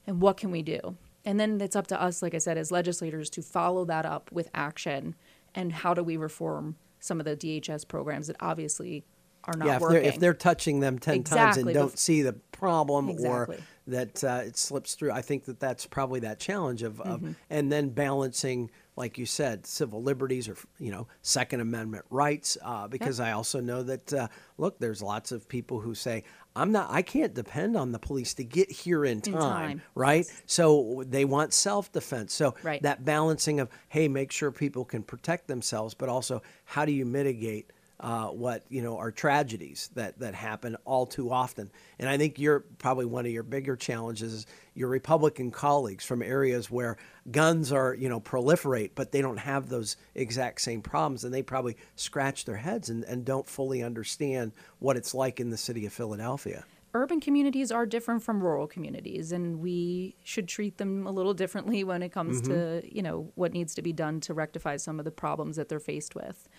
and 0.07 0.21
what 0.21 0.37
can 0.37 0.49
we 0.49 0.61
do 0.63 0.97
and 1.27 1.37
then 1.37 1.59
it's 1.59 1.75
up 1.75 1.87
to 1.87 2.01
us, 2.01 2.21
like 2.21 2.33
I 2.33 2.37
said, 2.37 2.57
as 2.57 2.71
legislators 2.71 3.29
to 3.31 3.41
follow 3.41 3.83
that 3.83 4.05
up 4.05 4.31
with 4.31 4.49
action 4.53 5.13
and 5.53 5.73
how 5.73 5.93
do 5.93 6.01
we 6.01 6.15
reform 6.15 6.77
some 7.07 7.19
of 7.19 7.25
the 7.25 7.35
DHS 7.35 7.87
programs 7.87 8.27
that 8.27 8.35
obviously 8.39 9.03
are 9.47 9.57
not 9.57 9.65
yeah, 9.65 9.75
if 9.75 9.81
working. 9.81 10.01
They're, 10.01 10.09
if 10.09 10.19
they're 10.19 10.33
touching 10.33 10.79
them 10.81 10.99
10 10.99 11.15
exactly. 11.15 11.37
times 11.37 11.57
and 11.57 11.73
don't 11.73 11.97
see 11.97 12.21
the 12.21 12.33
problem 12.33 13.09
exactly. 13.09 13.55
or 13.55 13.59
that 13.87 14.23
uh, 14.23 14.41
it 14.43 14.57
slips 14.57 14.95
through, 14.95 15.11
I 15.11 15.21
think 15.21 15.45
that 15.45 15.59
that's 15.59 15.85
probably 15.85 16.19
that 16.21 16.39
challenge 16.39 16.83
of, 16.83 16.99
of 17.01 17.21
mm-hmm. 17.21 17.31
and 17.49 17.71
then 17.71 17.89
balancing, 17.89 18.69
like 18.97 19.17
you 19.17 19.25
said, 19.25 19.65
civil 19.65 20.03
liberties 20.03 20.49
or, 20.49 20.57
you 20.77 20.91
know, 20.91 21.07
Second 21.21 21.61
Amendment 21.61 22.05
rights. 22.09 22.57
Uh, 22.61 22.87
because 22.87 23.19
yep. 23.19 23.29
I 23.29 23.31
also 23.31 23.61
know 23.61 23.83
that, 23.83 24.13
uh, 24.13 24.27
look, 24.57 24.79
there's 24.79 25.01
lots 25.01 25.31
of 25.31 25.47
people 25.47 25.79
who 25.79 25.95
say, 25.95 26.23
I'm 26.57 26.71
not 26.71 26.89
I 26.89 27.01
can't 27.01 27.33
depend 27.33 27.77
on 27.77 27.91
the 27.91 27.99
police 27.99 28.33
to 28.35 28.43
get 28.43 28.71
here 28.71 29.05
in 29.05 29.21
time, 29.21 29.33
in 29.33 29.39
time. 29.39 29.81
right? 29.95 30.25
Yes. 30.27 30.41
So 30.45 31.03
they 31.07 31.25
want 31.25 31.53
self-defense. 31.53 32.33
So 32.33 32.55
right. 32.63 32.81
that 32.81 33.05
balancing 33.05 33.59
of 33.59 33.69
hey, 33.89 34.07
make 34.07 34.31
sure 34.31 34.51
people 34.51 34.85
can 34.85 35.03
protect 35.03 35.47
themselves, 35.47 35.93
but 35.93 36.09
also 36.09 36.41
how 36.65 36.85
do 36.85 36.91
you 36.91 37.05
mitigate 37.05 37.71
uh, 37.99 38.27
what 38.27 38.63
you 38.69 38.81
know 38.81 38.97
are 38.97 39.11
tragedies 39.11 39.89
that 39.95 40.19
that 40.19 40.35
happen 40.35 40.75
all 40.85 41.05
too 41.05 41.31
often. 41.31 41.71
And 41.99 42.07
I 42.07 42.17
think 42.17 42.37
you're 42.37 42.61
probably 42.77 43.05
one 43.05 43.25
of 43.25 43.31
your 43.31 43.43
bigger 43.43 43.75
challenges 43.75 44.33
is 44.33 44.45
your 44.75 44.89
Republican 44.89 45.49
colleagues 45.49 46.05
from 46.05 46.21
areas 46.21 46.69
where 46.69 46.97
guns 47.31 47.71
are 47.71 47.95
you 47.95 48.09
know 48.09 48.19
proliferate, 48.19 48.91
but 48.93 49.11
they 49.11 49.21
don't 49.21 49.37
have 49.37 49.69
those 49.69 49.97
exact 50.13 50.61
same 50.61 50.81
problems, 50.81 51.23
and 51.23 51.33
they 51.33 51.41
probably 51.41 51.77
scratch 51.95 52.45
their 52.45 52.57
heads 52.57 52.89
and, 52.89 53.03
and 53.05 53.25
don't 53.25 53.47
fully 53.47 53.81
understand 53.81 54.51
what 54.79 54.97
it's 54.97 55.15
like 55.15 55.39
in 55.39 55.49
the 55.49 55.57
city 55.57 55.85
of 55.85 55.93
Philadelphia 55.93 56.65
urban 56.97 57.19
communities 57.19 57.71
are 57.71 57.85
different 57.85 58.23
from 58.23 58.41
rural 58.41 58.65
communities 58.65 59.31
and 59.31 59.59
we 59.59 60.15
should 60.23 60.47
treat 60.47 60.77
them 60.77 61.05
a 61.05 61.11
little 61.11 61.33
differently 61.33 61.83
when 61.83 62.01
it 62.01 62.09
comes 62.09 62.41
mm-hmm. 62.41 62.53
to 62.53 62.95
you 62.95 63.01
know 63.01 63.31
what 63.35 63.53
needs 63.53 63.75
to 63.75 63.81
be 63.81 63.93
done 63.93 64.19
to 64.19 64.33
rectify 64.33 64.75
some 64.77 64.97
of 64.97 65.05
the 65.05 65.11
problems 65.11 65.57
that 65.57 65.69
they're 65.69 65.79
faced 65.79 66.15
with 66.15 66.49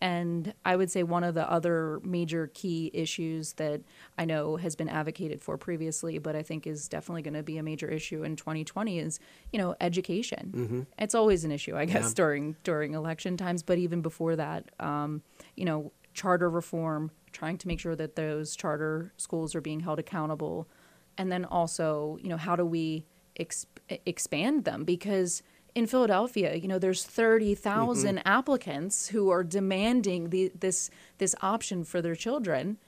and 0.00 0.52
I 0.64 0.76
would 0.76 0.90
say 0.90 1.02
one 1.02 1.24
of 1.24 1.34
the 1.34 1.50
other 1.50 2.00
major 2.02 2.50
key 2.52 2.90
issues 2.92 3.54
that 3.54 3.80
I 4.18 4.26
know 4.26 4.56
has 4.56 4.76
been 4.76 4.88
advocated 4.88 5.40
for 5.40 5.56
previously, 5.56 6.18
but 6.18 6.36
I 6.36 6.42
think 6.42 6.66
is 6.66 6.86
definitely 6.88 7.22
going 7.22 7.34
to 7.34 7.42
be 7.42 7.56
a 7.56 7.62
major 7.62 7.88
issue 7.88 8.22
in 8.22 8.36
2020 8.36 8.98
is, 8.98 9.18
you 9.52 9.58
know, 9.58 9.74
education. 9.80 10.52
Mm-hmm. 10.54 10.80
It's 10.98 11.14
always 11.14 11.44
an 11.44 11.52
issue, 11.52 11.76
I 11.76 11.86
guess, 11.86 12.08
yeah. 12.08 12.14
during 12.14 12.56
during 12.62 12.94
election 12.94 13.36
times, 13.36 13.62
but 13.62 13.78
even 13.78 14.02
before 14.02 14.36
that, 14.36 14.70
um, 14.80 15.22
you 15.56 15.64
know, 15.64 15.92
charter 16.12 16.50
reform, 16.50 17.10
trying 17.32 17.56
to 17.58 17.68
make 17.68 17.80
sure 17.80 17.96
that 17.96 18.16
those 18.16 18.54
charter 18.54 19.12
schools 19.16 19.54
are 19.54 19.60
being 19.62 19.80
held 19.80 19.98
accountable, 19.98 20.68
and 21.16 21.32
then 21.32 21.46
also, 21.46 22.18
you 22.22 22.28
know, 22.28 22.36
how 22.36 22.54
do 22.54 22.66
we 22.66 23.06
exp- 23.38 23.66
expand 24.04 24.64
them 24.64 24.84
because 24.84 25.42
in 25.76 25.86
Philadelphia, 25.86 26.54
you 26.54 26.68
know, 26.68 26.78
there's 26.78 27.04
30,000 27.04 28.16
mm-hmm. 28.16 28.26
applicants 28.26 29.08
who 29.08 29.28
are 29.28 29.44
demanding 29.44 30.30
the, 30.30 30.50
this 30.58 30.88
this 31.18 31.34
option 31.42 31.84
for 31.84 32.00
their 32.00 32.14
children, 32.14 32.78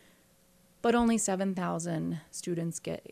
but 0.81 0.95
only 0.95 1.19
7,000 1.19 2.19
students 2.31 2.81
get 2.81 3.05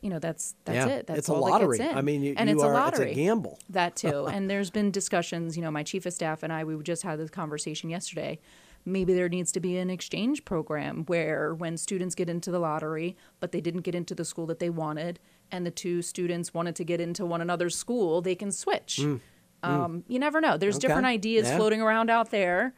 you 0.00 0.08
know, 0.08 0.18
that's 0.18 0.54
that's 0.64 0.86
yeah, 0.86 0.94
it. 0.94 1.06
That's 1.06 1.18
it's 1.18 1.28
a 1.28 1.34
lottery. 1.34 1.82
I 1.82 2.00
mean, 2.00 2.22
you, 2.22 2.34
and 2.38 2.48
you 2.48 2.56
it's 2.56 2.64
are, 2.64 2.72
a 2.72 2.74
lottery. 2.74 3.10
It's 3.10 3.18
a 3.18 3.22
gamble. 3.22 3.58
That 3.68 3.96
too. 3.96 4.26
and 4.32 4.48
there's 4.48 4.70
been 4.70 4.90
discussions, 4.90 5.58
you 5.58 5.62
know, 5.62 5.70
my 5.70 5.82
chief 5.82 6.06
of 6.06 6.14
staff 6.14 6.42
and 6.42 6.50
I 6.50 6.64
we 6.64 6.82
just 6.82 7.02
had 7.02 7.18
this 7.18 7.28
conversation 7.28 7.90
yesterday 7.90 8.38
maybe 8.84 9.14
there 9.14 9.28
needs 9.28 9.52
to 9.52 9.60
be 9.60 9.76
an 9.78 9.90
exchange 9.90 10.44
program 10.44 11.04
where 11.06 11.54
when 11.54 11.76
students 11.76 12.14
get 12.14 12.28
into 12.28 12.50
the 12.50 12.58
lottery 12.58 13.16
but 13.40 13.52
they 13.52 13.60
didn't 13.60 13.82
get 13.82 13.94
into 13.94 14.14
the 14.14 14.24
school 14.24 14.46
that 14.46 14.58
they 14.58 14.70
wanted 14.70 15.18
and 15.50 15.66
the 15.66 15.70
two 15.70 16.02
students 16.02 16.54
wanted 16.54 16.74
to 16.74 16.84
get 16.84 17.00
into 17.00 17.24
one 17.24 17.40
another's 17.40 17.76
school 17.76 18.20
they 18.20 18.34
can 18.34 18.50
switch 18.50 18.98
mm. 19.00 19.20
Um, 19.62 20.04
you 20.08 20.18
never 20.18 20.40
know. 20.40 20.56
There's 20.56 20.76
okay. 20.76 20.88
different 20.88 21.06
ideas 21.06 21.46
yeah. 21.46 21.56
floating 21.56 21.80
around 21.80 22.10
out 22.10 22.30
there, 22.30 22.74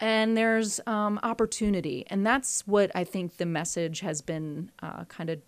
and 0.00 0.36
there's 0.36 0.80
um, 0.86 1.20
opportunity, 1.22 2.06
and 2.08 2.26
that's 2.26 2.66
what 2.66 2.90
I 2.94 3.04
think 3.04 3.36
the 3.36 3.46
message 3.46 4.00
has 4.00 4.22
been 4.22 4.70
uh, 4.82 5.04
kind 5.04 5.30
of, 5.30 5.40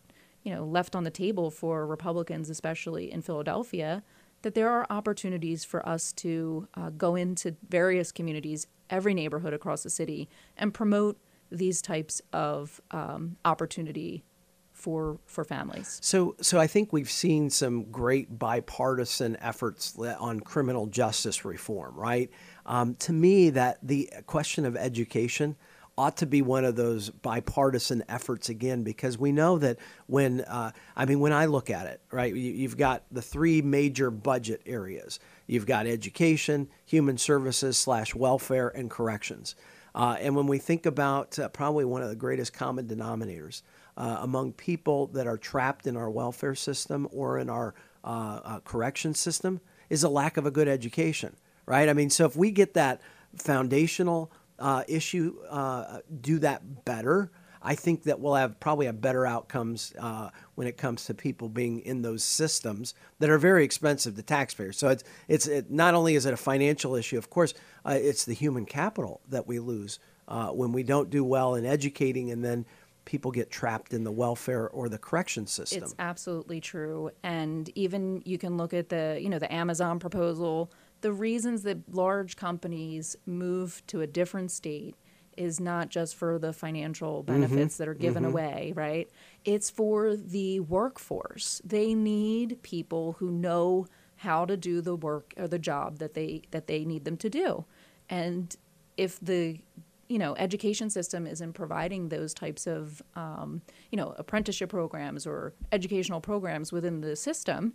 you 0.43 0.55
know, 0.55 0.65
left 0.65 0.95
on 0.95 1.05
the 1.05 1.11
table 1.11 1.51
for 1.51 1.87
Republicans, 1.87 2.51
especially 2.51 3.11
in 3.11 3.23
Philadelphia, 3.23 4.03
that 4.43 4.55
there 4.55 4.71
are 4.71 4.87
opportunities 4.91 5.65
for 5.65 5.87
us 5.89 6.13
to 6.13 6.69
uh, 6.75 6.91
go 6.91 7.17
into 7.17 7.57
various 7.69 8.13
communities, 8.13 8.67
every 8.91 9.15
neighborhood 9.15 9.53
across 9.53 9.83
the 9.83 9.91
city, 9.91 10.29
and 10.57 10.73
promote 10.73 11.19
these 11.51 11.81
types 11.81 12.21
of 12.33 12.81
um, 12.91 13.37
opportunity 13.45 14.25
for 14.73 15.19
for 15.25 15.43
families. 15.43 15.99
So 16.03 16.37
so 16.41 16.61
I 16.61 16.67
think 16.67 16.93
we've 16.93 17.11
seen 17.11 17.49
some 17.49 17.85
great 17.91 18.39
bipartisan 18.39 19.37
efforts 19.41 19.99
on 19.99 20.41
criminal 20.41 20.87
justice 20.87 21.45
reform, 21.45 21.97
right? 21.97 22.31
Um, 22.67 22.95
to 22.97 23.13
me, 23.13 23.51
that 23.51 23.79
the 23.83 24.11
question 24.27 24.67
of 24.67 24.77
education 24.77 25.57
ought 25.99 26.17
to 26.19 26.27
be 26.27 26.43
one 26.43 26.65
of 26.65 26.77
those 26.77 27.11
bipartisan 27.11 28.05
efforts 28.09 28.49
again 28.49 28.83
because 28.83 29.19
we 29.19 29.33
know 29.33 29.59
that 29.59 29.79
when 30.07 30.43
uh, 30.43 30.71
I 30.95 31.05
mean 31.07 31.21
when 31.21 31.33
I 31.33 31.47
look 31.47 31.71
at 31.71 31.87
it, 31.87 32.01
right, 32.11 32.35
you, 32.35 32.69
have 32.69 32.77
got 32.77 33.05
the 33.11 33.23
three 33.23 33.63
major 33.63 34.11
budget 34.11 34.61
areas. 34.67 35.19
You've 35.47 35.67
got 35.67 35.87
education, 35.87 36.69
human 36.85 37.19
services 37.19 37.79
slash 37.79 38.15
welfare, 38.15 38.69
and 38.69 38.91
corrections. 38.91 39.55
Uh, 39.95 40.17
and 40.21 40.37
when 40.37 40.47
we 40.47 40.59
think 40.59 40.85
about 40.85 41.39
uh, 41.39 41.49
probably 41.49 41.85
one 41.85 42.03
of 42.03 42.11
the 42.11 42.17
greatest 42.17 42.53
common 42.53 42.87
denominators 42.87 43.63
uh, 43.97 44.19
among 44.21 44.53
people 44.53 45.07
that 45.09 45.27
are 45.27 45.39
trapped 45.39 45.87
in 45.87 45.97
our 45.97 46.11
welfare 46.11 46.55
system 46.55 47.09
or 47.13 47.39
in 47.39 47.49
our 47.49 47.75
uh, 48.05 48.41
uh, 48.45 48.61
correction 48.61 49.15
system 49.15 49.61
is 49.89 50.05
a 50.05 50.09
lack 50.09 50.37
of 50.37 50.45
a 50.45 50.51
good 50.51 50.69
education, 50.69 51.35
right? 51.65 51.89
I 51.89 51.95
mean, 51.95 52.11
so 52.11 52.27
if 52.27 52.37
we 52.37 52.51
get 52.51 52.75
that 52.75 53.01
foundational 53.37 54.31
uh, 54.59 54.85
issue, 54.89 55.37
uh, 55.49 56.01
do 56.21 56.39
that 56.41 56.85
better, 56.85 57.31
I 57.67 57.75
think 57.75 58.05
that 58.05 58.21
we'll 58.21 58.37
have 58.37 58.61
probably 58.61 58.87
have 58.87 59.01
better 59.01 59.27
outcomes 59.27 59.93
uh, 59.99 60.31
when 60.55 60.69
it 60.69 60.77
comes 60.77 61.05
to 61.07 61.15
people 61.15 61.49
being 61.49 61.81
in 61.81 62.03
those 62.03 62.23
systems 62.23 62.95
that 63.19 63.29
are 63.29 63.39
very 63.39 63.65
expensive 63.65 64.15
to 64.15 64.23
taxpayers. 64.23 64.79
So 64.79 64.89
it's 64.89 65.03
it's 65.27 65.49
it, 65.49 65.69
not 65.71 65.95
only 65.95 66.15
is 66.15 66.27
it 66.27 66.33
a 66.33 66.37
financial 66.37 66.95
issue, 66.95 67.19
of 67.19 67.29
course, 67.29 67.55
uh, 67.85 67.99
it's 68.01 68.25
the 68.25 68.35
human 68.35 68.67
capital 68.67 69.21
that 69.29 69.49
we 69.49 69.59
lose 69.59 69.99
uh, 70.29 70.51
when 70.51 70.71
we 70.71 70.85
don't 70.85 71.11
do 71.11 71.25
well 71.25 71.57
in 71.57 71.67
educating 71.67 72.31
and 72.31 72.45
then 72.45 72.65
people 73.05 73.33
get 73.33 73.51
trapped 73.51 73.93
in 73.93 74.05
the 74.05 74.13
welfare 74.13 74.69
or 74.71 74.89
the 74.89 74.99
correction 74.99 75.47
system. 75.47 75.83
It's 75.83 75.95
absolutely 75.99 76.61
true. 76.61 77.11
And 77.23 77.69
even 77.75 78.23
you 78.25 78.39
can 78.39 78.57
look 78.57 78.75
at 78.75 78.89
the, 78.89 79.19
you 79.21 79.29
know, 79.29 79.39
the 79.39 79.53
Amazon 79.53 79.99
proposal. 79.99 80.71
The 81.07 81.13
reasons 81.13 81.63
that 81.63 81.95
large 81.95 82.35
companies 82.35 83.15
move 83.27 83.81
to 83.87 84.01
a 84.01 84.09
different 84.09 84.51
state 84.51 84.97
is 85.37 85.61
not 85.61 85.89
just 85.89 86.17
for 86.17 86.37
the 86.37 86.53
financial 86.53 87.23
mm-hmm. 87.23 87.33
benefits 87.33 87.75
mm-hmm. 87.75 87.83
that 87.85 87.89
are 87.89 87.95
given 87.95 88.25
mm-hmm. 88.25 88.33
away, 88.33 88.73
right? 88.75 89.09
It's 89.45 89.71
for 89.71 90.17
the 90.17 90.59
workforce. 90.59 91.63
They 91.65 91.95
need 91.95 92.61
people 92.65 93.13
who 93.21 93.31
know 93.31 93.87
how 94.17 94.47
to 94.47 94.57
do 94.57 94.81
the 94.81 94.97
work 94.97 95.33
or 95.37 95.47
the 95.47 95.61
job 95.61 96.01
that 96.01 96.15
they 96.15 96.43
that 96.51 96.67
they 96.67 96.85
need 96.85 97.05
them 97.05 97.17
to 97.19 97.31
do. 97.31 97.65
And 98.11 98.57
if 98.97 99.21
the 99.21 99.61
you 100.09 100.19
know 100.19 100.35
education 100.39 100.91
system 100.91 101.25
isn't 101.25 101.53
providing 101.53 102.09
those 102.09 102.35
types 102.35 102.67
of 102.67 103.01
um, 103.15 103.63
you 103.93 103.97
know 103.97 104.13
apprenticeship 104.19 104.71
programs 104.71 105.25
or 105.25 105.53
educational 105.71 106.21
programs 106.21 106.73
within 106.73 107.01
the 107.01 107.15
system, 107.15 107.75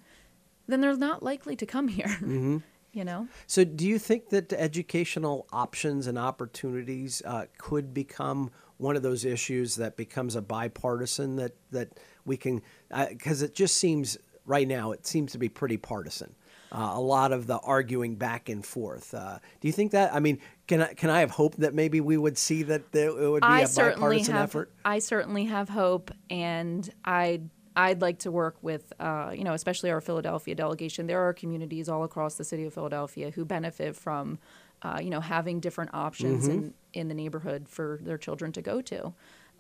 then 0.68 0.82
they're 0.82 0.98
not 0.98 1.24
likely 1.24 1.56
to 1.56 1.66
come 1.66 1.88
here. 1.88 2.08
Mm-hmm. 2.08 2.58
You 2.94 3.06
know. 3.06 3.28
So, 3.48 3.64
do 3.64 3.88
you 3.88 3.98
think 3.98 4.30
that 4.30 4.52
educational 4.54 5.48
options 5.52 6.08
and 6.08 6.18
opportunities 6.18 7.22
uh, 7.26 7.46
could 7.58 7.94
become 7.94 8.52
one 8.78 8.96
of 8.96 9.04
those 9.04 9.24
issues 9.24 9.76
that 9.76 9.96
becomes 9.96 10.36
a 10.36 10.42
bipartisan 10.42 11.38
that 11.38 11.54
that 11.72 11.90
we 12.26 12.38
can 12.38 12.62
because 13.10 13.42
uh, 13.42 13.46
it 13.46 13.56
just 13.56 13.78
seems 13.78 14.18
right 14.46 14.68
now 14.68 14.92
it 14.92 15.06
seems 15.06 15.32
to 15.32 15.38
be 15.38 15.48
pretty 15.48 15.78
partisan 15.78 16.36
uh, 16.72 16.92
a 16.94 17.02
lot 17.02 17.32
of 17.32 17.48
the 17.48 17.58
arguing 17.60 18.16
back 18.16 18.50
and 18.50 18.66
forth. 18.66 19.14
Uh, 19.14 19.40
do 19.60 19.68
you 19.68 19.72
think 19.74 19.92
that? 19.92 20.14
I 20.14 20.20
mean, 20.20 20.40
can 20.68 20.82
I 20.82 20.94
can 20.94 21.10
I 21.10 21.20
have 21.20 21.32
hope 21.32 21.56
that 21.58 21.74
maybe 21.74 22.00
we 22.00 22.18
would 22.18 22.38
see 22.38 22.64
that 22.64 22.92
there, 22.92 23.10
it 23.10 23.30
would 23.30 23.42
be 23.42 23.48
I 23.48 23.62
a 23.62 23.68
bipartisan 23.68 24.36
have, 24.36 24.44
effort? 24.44 24.72
I 24.86 25.00
certainly 25.00 25.46
have 25.46 25.70
hope, 25.70 26.12
and 26.30 26.90
I. 27.04 27.42
I'd 27.76 28.02
like 28.02 28.20
to 28.20 28.32
work 28.32 28.58
with, 28.62 28.92
uh, 29.00 29.32
you 29.34 29.44
know, 29.44 29.54
especially 29.54 29.92
our 29.92 30.02
Philadelphia 30.02 30.56
delegation. 30.56 31.08
There 31.08 31.22
are 31.22 31.34
communities 31.34 31.88
all 31.88 32.04
across 32.04 32.36
the 32.36 32.44
city 32.44 32.66
of 32.66 32.74
Philadelphia 32.74 33.32
who 33.32 33.46
benefit 33.46 33.96
from, 33.96 34.40
uh, 34.82 35.00
you 35.02 35.10
know, 35.10 35.22
having 35.22 35.60
different 35.60 35.94
options 35.94 36.46
mm-hmm. 36.46 36.52
in, 36.52 36.74
in 36.94 37.08
the 37.08 37.14
neighborhood 37.14 37.70
for 37.70 38.00
their 38.02 38.18
children 38.18 38.52
to 38.54 38.62
go 38.62 38.82
to. 38.82 39.14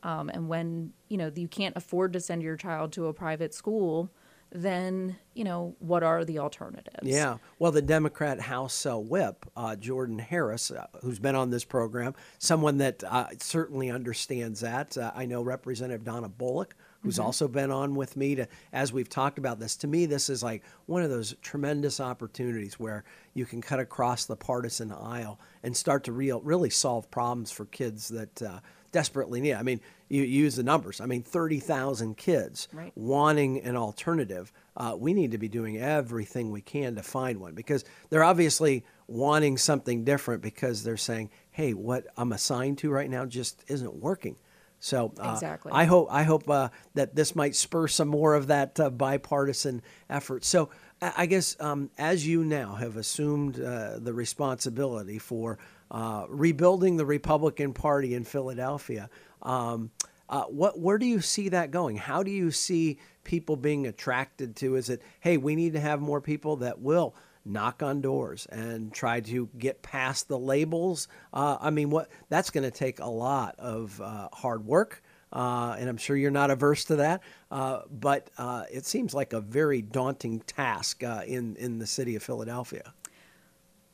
Um, 0.03 0.29
and 0.29 0.47
when 0.47 0.93
you 1.09 1.17
know 1.17 1.31
you 1.35 1.47
can't 1.47 1.75
afford 1.77 2.13
to 2.13 2.19
send 2.19 2.41
your 2.41 2.57
child 2.57 2.91
to 2.93 3.07
a 3.07 3.13
private 3.13 3.53
school, 3.53 4.09
then 4.51 5.15
you 5.33 5.43
know 5.43 5.75
what 5.79 6.03
are 6.03 6.25
the 6.25 6.39
alternatives? 6.39 7.03
Yeah, 7.03 7.37
well, 7.59 7.71
the 7.71 7.81
Democrat 7.81 8.39
House 8.41 8.85
uh, 8.85 8.97
Whip 8.97 9.45
uh, 9.55 9.75
Jordan 9.75 10.19
Harris, 10.19 10.71
uh, 10.71 10.87
who's 11.01 11.19
been 11.19 11.35
on 11.35 11.51
this 11.51 11.63
program, 11.63 12.15
someone 12.39 12.77
that 12.77 13.03
uh, 13.03 13.27
certainly 13.39 13.91
understands 13.91 14.61
that. 14.61 14.97
Uh, 14.97 15.11
I 15.15 15.25
know 15.25 15.41
Representative 15.41 16.03
Donna 16.03 16.29
Bullock, 16.29 16.75
who's 17.01 17.15
mm-hmm. 17.15 17.25
also 17.25 17.47
been 17.47 17.71
on 17.71 17.95
with 17.95 18.15
me 18.15 18.35
to 18.35 18.47
as 18.73 18.93
we've 18.93 19.09
talked 19.09 19.37
about 19.37 19.59
this. 19.59 19.75
To 19.77 19.87
me, 19.87 20.05
this 20.05 20.29
is 20.29 20.43
like 20.43 20.63
one 20.85 21.03
of 21.03 21.09
those 21.09 21.35
tremendous 21.41 21.99
opportunities 21.99 22.79
where 22.79 23.03
you 23.33 23.45
can 23.45 23.61
cut 23.61 23.79
across 23.79 24.25
the 24.25 24.35
partisan 24.35 24.91
aisle 24.91 25.39
and 25.63 25.75
start 25.75 26.03
to 26.05 26.11
real 26.11 26.41
really 26.41 26.69
solve 26.69 27.09
problems 27.11 27.51
for 27.51 27.65
kids 27.65 28.09
that 28.09 28.41
uh, 28.41 28.59
desperately 28.91 29.41
need. 29.41 29.53
I 29.53 29.63
mean, 29.63 29.79
you, 30.09 30.23
use 30.23 30.55
the 30.55 30.63
numbers. 30.63 30.99
I 30.99 31.05
mean, 31.05 31.23
30,000 31.23 32.17
kids 32.17 32.67
right. 32.73 32.91
wanting 32.95 33.61
an 33.61 33.75
alternative. 33.75 34.51
Uh, 34.75 34.95
we 34.97 35.13
need 35.13 35.31
to 35.31 35.37
be 35.37 35.47
doing 35.47 35.77
everything 35.77 36.51
we 36.51 36.61
can 36.61 36.95
to 36.95 37.03
find 37.03 37.39
one 37.39 37.53
because 37.53 37.85
they're 38.09 38.23
obviously 38.23 38.83
wanting 39.07 39.57
something 39.57 40.03
different 40.03 40.41
because 40.41 40.83
they're 40.83 40.97
saying, 40.97 41.29
hey, 41.51 41.73
what 41.73 42.07
I'm 42.17 42.33
assigned 42.33 42.77
to 42.79 42.89
right 42.89 43.09
now 43.09 43.25
just 43.25 43.63
isn't 43.67 43.95
working. 43.95 44.35
So 44.81 45.13
uh, 45.19 45.31
exactly. 45.33 45.71
I 45.71 45.85
hope 45.85 46.07
I 46.09 46.23
hope 46.23 46.49
uh, 46.49 46.69
that 46.95 47.15
this 47.15 47.35
might 47.35 47.55
spur 47.55 47.87
some 47.87 48.07
more 48.07 48.33
of 48.33 48.47
that 48.47 48.79
uh, 48.79 48.89
bipartisan 48.89 49.83
effort. 50.09 50.43
So 50.43 50.71
I 51.01 51.27
guess 51.27 51.55
um, 51.59 51.91
as 51.99 52.25
you 52.25 52.43
now 52.43 52.73
have 52.73 52.97
assumed 52.97 53.61
uh, 53.61 53.99
the 53.99 54.11
responsibility 54.11 55.19
for 55.19 55.59
uh, 55.91 56.25
rebuilding 56.29 56.97
the 56.97 57.05
Republican 57.05 57.73
Party 57.73 58.15
in 58.15 58.23
Philadelphia. 58.23 59.09
Um, 59.43 59.91
uh, 60.27 60.43
what 60.45 60.79
where 60.79 60.97
do 60.97 61.05
you 61.05 61.21
see 61.21 61.49
that 61.49 61.69
going? 61.69 61.97
How 61.97 62.23
do 62.23 62.31
you 62.31 62.49
see 62.49 62.97
people 63.23 63.57
being 63.57 63.85
attracted 63.85 64.55
to? 64.57 64.77
Is 64.77 64.89
it 64.89 65.03
hey, 65.19 65.37
we 65.37 65.55
need 65.55 65.73
to 65.73 65.79
have 65.79 66.01
more 66.01 66.21
people 66.21 66.55
that 66.57 66.79
will 66.79 67.13
knock 67.45 67.81
on 67.81 68.01
doors 68.01 68.45
and 68.47 68.93
try 68.93 69.19
to 69.21 69.49
get 69.57 69.81
past 69.81 70.27
the 70.27 70.37
labels? 70.37 71.07
Uh, 71.33 71.57
I 71.59 71.69
mean, 71.69 71.89
what 71.89 72.09
that's 72.29 72.49
going 72.49 72.63
to 72.63 72.71
take 72.71 72.99
a 72.99 73.09
lot 73.09 73.55
of 73.59 73.99
uh, 74.01 74.29
hard 74.33 74.65
work. 74.65 75.01
Uh, 75.33 75.77
and 75.79 75.87
I'm 75.87 75.97
sure 75.97 76.17
you're 76.17 76.29
not 76.29 76.51
averse 76.51 76.83
to 76.85 76.97
that. 76.97 77.21
Uh, 77.49 77.81
but 77.89 78.29
uh, 78.37 78.63
it 78.71 78.85
seems 78.85 79.13
like 79.13 79.33
a 79.33 79.39
very 79.39 79.81
daunting 79.81 80.41
task 80.41 81.03
uh, 81.03 81.21
in 81.25 81.55
in 81.55 81.79
the 81.79 81.87
city 81.87 82.15
of 82.15 82.23
Philadelphia. 82.23 82.93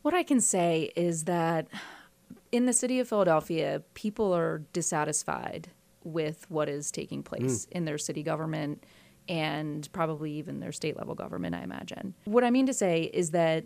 What 0.02 0.14
I 0.14 0.24
can 0.24 0.42
say 0.42 0.92
is 0.96 1.26
that 1.26 1.68
in 2.52 2.66
the 2.66 2.74
city 2.74 3.00
of 3.00 3.08
Philadelphia, 3.08 3.84
people 3.94 4.34
are 4.34 4.64
dissatisfied 4.74 5.70
with 6.04 6.50
what 6.50 6.70
is 6.70 6.92
taking 6.92 7.22
place 7.22 7.66
mm. 7.66 7.72
in 7.72 7.86
their 7.86 7.98
city 7.98 8.24
government 8.24 8.84
and 9.28 9.92
probably 9.92 10.32
even 10.34 10.60
their 10.60 10.72
state 10.72 10.98
level 10.98 11.16
government, 11.16 11.56
I 11.56 11.62
imagine. 11.62 12.14
What 12.26 12.44
I 12.44 12.50
mean 12.50 12.66
to 12.68 12.74
say 12.74 13.04
is 13.14 13.32
that 13.32 13.66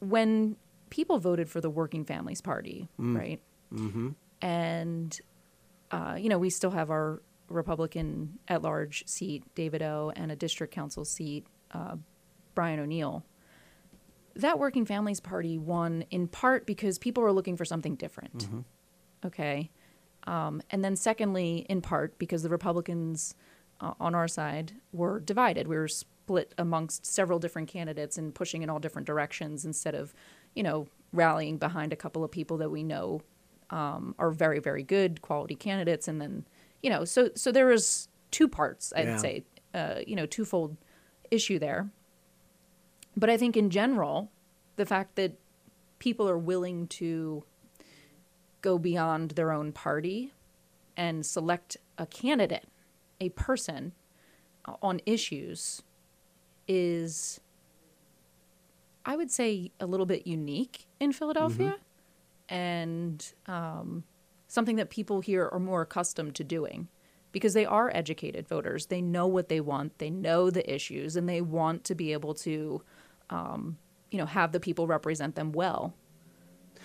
when 0.00 0.56
people 0.90 1.18
voted 1.18 1.48
for 1.48 1.60
the 1.60 1.70
Working 1.70 2.04
Families 2.04 2.40
Party, 2.40 2.88
mm. 3.00 3.16
right? 3.16 3.40
Mm-hmm. 3.72 4.10
And, 4.42 5.20
uh, 5.90 6.16
you 6.18 6.28
know, 6.28 6.38
we 6.38 6.50
still 6.50 6.70
have 6.70 6.90
our 6.90 7.22
Republican 7.48 8.38
at 8.48 8.62
large 8.62 9.06
seat, 9.06 9.44
David 9.54 9.82
O., 9.82 10.12
and 10.16 10.30
a 10.30 10.36
district 10.36 10.74
council 10.74 11.04
seat, 11.04 11.46
uh, 11.72 11.96
Brian 12.54 12.80
O'Neill 12.80 13.24
that 14.36 14.58
Working 14.58 14.84
Families 14.84 15.20
Party 15.20 15.58
won 15.58 16.04
in 16.10 16.28
part 16.28 16.66
because 16.66 16.98
people 16.98 17.22
were 17.22 17.32
looking 17.32 17.56
for 17.56 17.64
something 17.64 17.96
different. 17.96 18.38
Mm-hmm. 18.38 18.60
Okay. 19.24 19.70
Um, 20.26 20.62
and 20.70 20.84
then, 20.84 20.96
secondly, 20.96 21.66
in 21.68 21.80
part 21.80 22.18
because 22.18 22.42
the 22.42 22.48
Republicans 22.48 23.34
uh, 23.80 23.94
on 24.00 24.14
our 24.14 24.28
side 24.28 24.72
were 24.92 25.20
divided. 25.20 25.68
We 25.68 25.76
were 25.76 25.88
split 25.88 26.54
amongst 26.58 27.06
several 27.06 27.38
different 27.38 27.68
candidates 27.68 28.18
and 28.18 28.34
pushing 28.34 28.62
in 28.62 28.70
all 28.70 28.78
different 28.78 29.06
directions 29.06 29.64
instead 29.64 29.94
of, 29.94 30.14
you 30.54 30.62
know, 30.62 30.88
rallying 31.12 31.58
behind 31.58 31.92
a 31.92 31.96
couple 31.96 32.24
of 32.24 32.30
people 32.30 32.56
that 32.58 32.70
we 32.70 32.82
know 32.82 33.20
um, 33.70 34.14
are 34.18 34.30
very, 34.30 34.58
very 34.58 34.82
good 34.82 35.22
quality 35.22 35.54
candidates. 35.54 36.08
And 36.08 36.20
then, 36.20 36.46
you 36.82 36.90
know, 36.90 37.04
so 37.04 37.30
so 37.34 37.52
there 37.52 37.66
was 37.66 38.08
two 38.30 38.48
parts, 38.48 38.92
I'd 38.96 39.06
yeah. 39.06 39.16
say, 39.16 39.44
uh, 39.74 40.00
you 40.06 40.16
know, 40.16 40.26
twofold 40.26 40.76
issue 41.30 41.58
there. 41.58 41.90
But 43.16 43.30
I 43.30 43.36
think 43.36 43.56
in 43.56 43.70
general, 43.70 44.30
the 44.76 44.86
fact 44.86 45.16
that 45.16 45.38
people 45.98 46.28
are 46.28 46.38
willing 46.38 46.86
to 46.88 47.44
go 48.60 48.78
beyond 48.78 49.32
their 49.32 49.52
own 49.52 49.72
party 49.72 50.32
and 50.96 51.24
select 51.24 51.76
a 51.98 52.06
candidate, 52.06 52.68
a 53.20 53.28
person 53.30 53.92
on 54.82 55.00
issues 55.06 55.82
is 56.68 57.40
I 59.04 59.16
would 59.16 59.30
say 59.30 59.70
a 59.78 59.86
little 59.86 60.06
bit 60.06 60.26
unique 60.26 60.86
in 60.98 61.12
Philadelphia 61.12 61.76
mm-hmm. 61.76 62.54
and 62.54 63.32
um, 63.46 64.04
something 64.48 64.76
that 64.76 64.90
people 64.90 65.20
here 65.20 65.48
are 65.52 65.60
more 65.60 65.82
accustomed 65.82 66.34
to 66.34 66.44
doing 66.44 66.88
because 67.30 67.54
they 67.54 67.66
are 67.66 67.90
educated 67.94 68.48
voters. 68.48 68.86
They 68.86 69.00
know 69.00 69.26
what 69.26 69.48
they 69.48 69.60
want, 69.60 69.98
they 69.98 70.10
know 70.10 70.50
the 70.50 70.68
issues, 70.72 71.16
and 71.16 71.28
they 71.28 71.40
want 71.40 71.84
to 71.84 71.94
be 71.94 72.12
able 72.12 72.34
to 72.34 72.82
um, 73.30 73.78
you 74.10 74.18
know, 74.18 74.26
have 74.26 74.52
the 74.52 74.60
people 74.60 74.86
represent 74.86 75.34
them 75.34 75.52
well. 75.52 75.94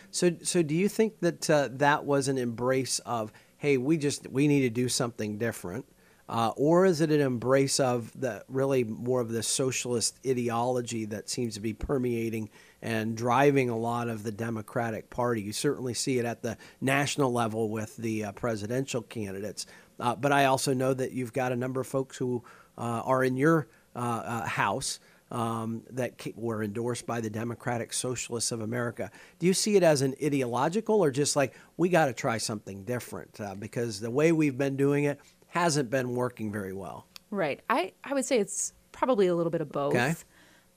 So, 0.10 0.36
so 0.44 0.62
do 0.62 0.76
you 0.76 0.90
think 0.90 1.20
that 1.22 1.50
uh, 1.50 1.70
that 1.72 2.06
was 2.06 2.28
an 2.28 2.38
embrace 2.38 3.00
of, 3.00 3.32
hey, 3.58 3.78
we 3.78 3.98
just 3.98 4.30
we 4.30 4.48
need 4.48 4.62
to 4.62 4.70
do 4.70 4.90
something 4.90 5.38
different, 5.38 5.86
uh, 6.32 6.54
or 6.56 6.86
is 6.86 7.02
it 7.02 7.12
an 7.12 7.20
embrace 7.20 7.78
of 7.78 8.10
the 8.18 8.42
really 8.48 8.86
more 8.86 9.20
of 9.20 9.34
the 9.34 9.44
socialist 9.44 10.18
ideology 10.26 11.04
that 11.04 11.30
seems 11.30 11.56
to 11.56 11.60
be 11.60 11.74
permeating 11.74 12.50
and 12.82 13.18
driving 13.18 13.70
a 13.70 13.78
lot 13.78 14.08
of 14.08 14.24
the 14.24 14.32
Democratic 14.32 15.10
Party? 15.10 15.42
You 15.42 15.52
certainly 15.52 15.94
see 15.94 16.20
it 16.20 16.26
at 16.26 16.42
the 16.42 16.58
national 16.80 17.34
level 17.34 17.70
with 17.70 17.98
the 17.98 18.24
uh, 18.24 18.32
presidential 18.32 19.02
candidates, 19.02 19.66
uh, 20.00 20.16
but 20.16 20.32
I 20.32 20.46
also 20.46 20.74
know 20.74 20.94
that 20.94 21.12
you've 21.12 21.34
got 21.34 21.52
a 21.52 21.56
number 21.58 21.82
of 21.82 21.88
folks 21.88 22.16
who 22.16 22.42
uh, 22.78 23.02
are 23.04 23.26
in 23.26 23.36
your 23.36 23.68
uh, 23.94 24.46
house 24.46 25.02
um, 25.32 25.84
that 25.92 26.14
were 26.38 26.64
endorsed 26.64 27.06
by 27.06 27.20
the 27.20 27.30
Democratic 27.30 27.92
Socialists 27.92 28.54
of 28.54 28.62
America. 28.62 29.12
Do 29.40 29.48
you 29.48 29.54
see 29.54 29.76
it 29.76 29.84
as 29.84 30.02
an 30.02 30.16
ideological 30.24 31.04
or 31.04 31.12
just 31.12 31.36
like 31.36 31.54
we 31.76 31.90
got 31.90 32.06
to 32.06 32.14
try 32.14 32.38
something 32.38 32.86
different 32.86 33.40
uh, 33.42 33.56
because 33.56 34.00
the 34.00 34.12
way 34.12 34.32
we've 34.32 34.58
been 34.58 34.78
doing 34.78 35.04
it 35.06 35.20
hasn't 35.52 35.90
been 35.90 36.16
working 36.16 36.52
very 36.52 36.74
well? 36.74 37.06
Right. 37.30 37.62
I, 37.70 37.94
I 38.04 38.14
would 38.14 38.26
say 38.26 38.40
it's 38.40 38.74
probably 38.92 39.28
a 39.28 39.36
little 39.36 39.52
bit 39.52 39.62
of 39.62 39.72
both. 39.72 39.94
Okay. 39.94 40.14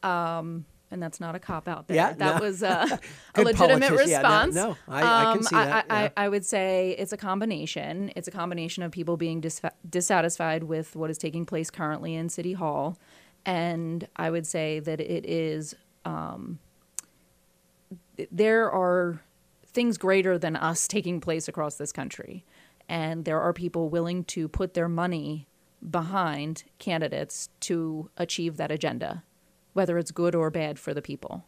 Um, 0.04 0.66
and 0.90 1.02
that's 1.02 1.18
not 1.18 1.34
a 1.34 1.40
cop 1.40 1.66
out 1.66 1.88
there. 1.88 1.96
Yeah, 1.96 2.12
that 2.12 2.36
no. 2.36 2.40
was 2.46 2.62
a, 2.62 2.66
a 2.92 2.98
Good 3.32 3.46
legitimate 3.46 3.88
politician. 3.88 4.10
Yeah, 4.10 4.20
no, 4.22 4.28
response. 4.46 4.54
no, 4.54 4.76
I- 4.86 4.98
I 5.00 5.22
can 5.24 5.38
Um, 5.38 5.42
see 5.42 5.56
that, 5.56 5.86
I, 5.90 6.02
yeah. 6.02 6.10
I, 6.16 6.24
I 6.24 6.28
would 6.28 6.44
say 6.44 6.94
it's 6.98 7.12
a 7.12 7.16
combination. 7.16 8.12
It's 8.14 8.28
a 8.28 8.30
combination 8.30 8.82
of 8.84 8.92
people 8.92 9.16
being 9.16 9.40
dis- 9.40 9.60
dissatisfied 9.88 10.64
with 10.64 10.94
what 10.94 11.10
is 11.10 11.18
taking 11.18 11.44
place 11.46 11.70
currently 11.70 12.14
in 12.14 12.28
City 12.28 12.52
Hall, 12.52 12.96
and 13.44 14.06
I 14.14 14.30
would 14.30 14.46
say 14.46 14.78
that 14.80 15.00
it 15.00 15.24
is. 15.26 15.74
Um, 16.04 16.58
there 18.30 18.70
are 18.70 19.20
things 19.66 19.98
greater 19.98 20.38
than 20.38 20.54
us 20.54 20.86
taking 20.86 21.20
place 21.20 21.48
across 21.48 21.76
this 21.76 21.90
country, 21.92 22.44
and 22.88 23.24
there 23.24 23.40
are 23.40 23.52
people 23.52 23.88
willing 23.88 24.24
to 24.24 24.48
put 24.48 24.74
their 24.74 24.88
money 24.88 25.46
behind 25.88 26.64
candidates 26.78 27.48
to 27.60 28.10
achieve 28.16 28.56
that 28.56 28.70
agenda, 28.70 29.22
whether 29.72 29.98
it's 29.98 30.10
good 30.10 30.34
or 30.34 30.50
bad 30.50 30.78
for 30.78 30.94
the 30.94 31.02
people. 31.02 31.44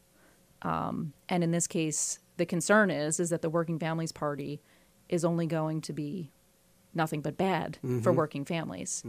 Um, 0.63 1.13
and 1.29 1.43
in 1.45 1.51
this 1.51 1.67
case, 1.67 2.19
the 2.37 2.47
concern 2.47 2.91
is 2.91 3.19
is 3.21 3.31
that 3.31 3.43
the 3.43 3.51
Working 3.51 3.79
Families 3.79 4.13
Party 4.13 4.61
is 5.09 5.25
only 5.25 5.47
going 5.47 5.81
to 5.83 5.93
be 5.93 6.31
nothing 6.95 7.21
but 7.21 7.37
bad 7.37 7.79
for 8.03 8.13
working 8.13 8.45
families. 8.45 9.05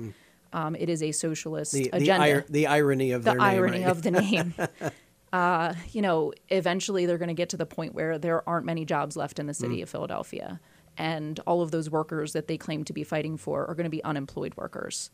Um, 0.53 0.75
it 0.75 0.89
is 0.89 1.01
a 1.03 1.11
socialist 1.11 1.73
The, 1.73 1.89
the, 1.91 1.97
agenda 1.97 2.27
ir- 2.27 2.45
the 2.49 2.67
irony 2.67 3.11
of 3.11 3.23
the 3.23 3.31
their 3.31 3.39
name, 3.39 3.47
irony 3.47 3.79
right? 3.83 3.89
of 3.89 4.01
the 4.01 4.11
name. 4.11 4.53
uh, 5.33 5.73
you 5.91 6.01
know, 6.01 6.33
eventually 6.49 7.05
they're 7.05 7.17
going 7.17 7.27
to 7.27 7.33
get 7.33 7.49
to 7.49 7.57
the 7.57 7.65
point 7.65 7.93
where 7.93 8.17
there 8.17 8.47
aren't 8.47 8.65
many 8.65 8.85
jobs 8.85 9.17
left 9.17 9.39
in 9.39 9.45
the 9.47 9.53
Mm. 9.53 9.57
city 9.57 9.81
of 9.81 9.89
Philadelphia. 9.89 10.59
And 10.97 11.39
all 11.45 11.61
of 11.61 11.71
those 11.71 11.89
workers 11.89 12.33
that 12.33 12.47
they 12.47 12.57
claim 12.57 12.83
to 12.85 12.93
be 12.93 13.03
fighting 13.03 13.37
for 13.37 13.65
are 13.69 13.75
going 13.75 13.85
to 13.85 13.89
be 13.89 14.03
unemployed 14.03 14.53
workers. 14.55 15.11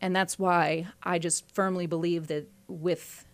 And 0.00 0.14
that's 0.14 0.38
why 0.38 0.88
I 1.02 1.18
just 1.18 1.50
firmly 1.54 1.86
believe 1.86 2.26
that 2.26 2.48
with 2.66 3.24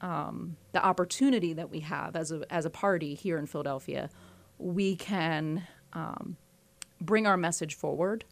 um, 0.00 0.56
the 0.72 0.84
opportunity 0.84 1.52
that 1.54 1.70
we 1.70 1.80
have 1.80 2.14
as 2.14 2.30
a, 2.30 2.42
as 2.50 2.64
a 2.64 2.70
party 2.70 3.14
here 3.14 3.38
in 3.38 3.46
Philadelphia, 3.46 4.10
we 4.58 4.96
can 4.96 5.66
um, 5.92 6.36
bring 7.00 7.26
our 7.26 7.36
message 7.36 7.74
forward 7.74 8.24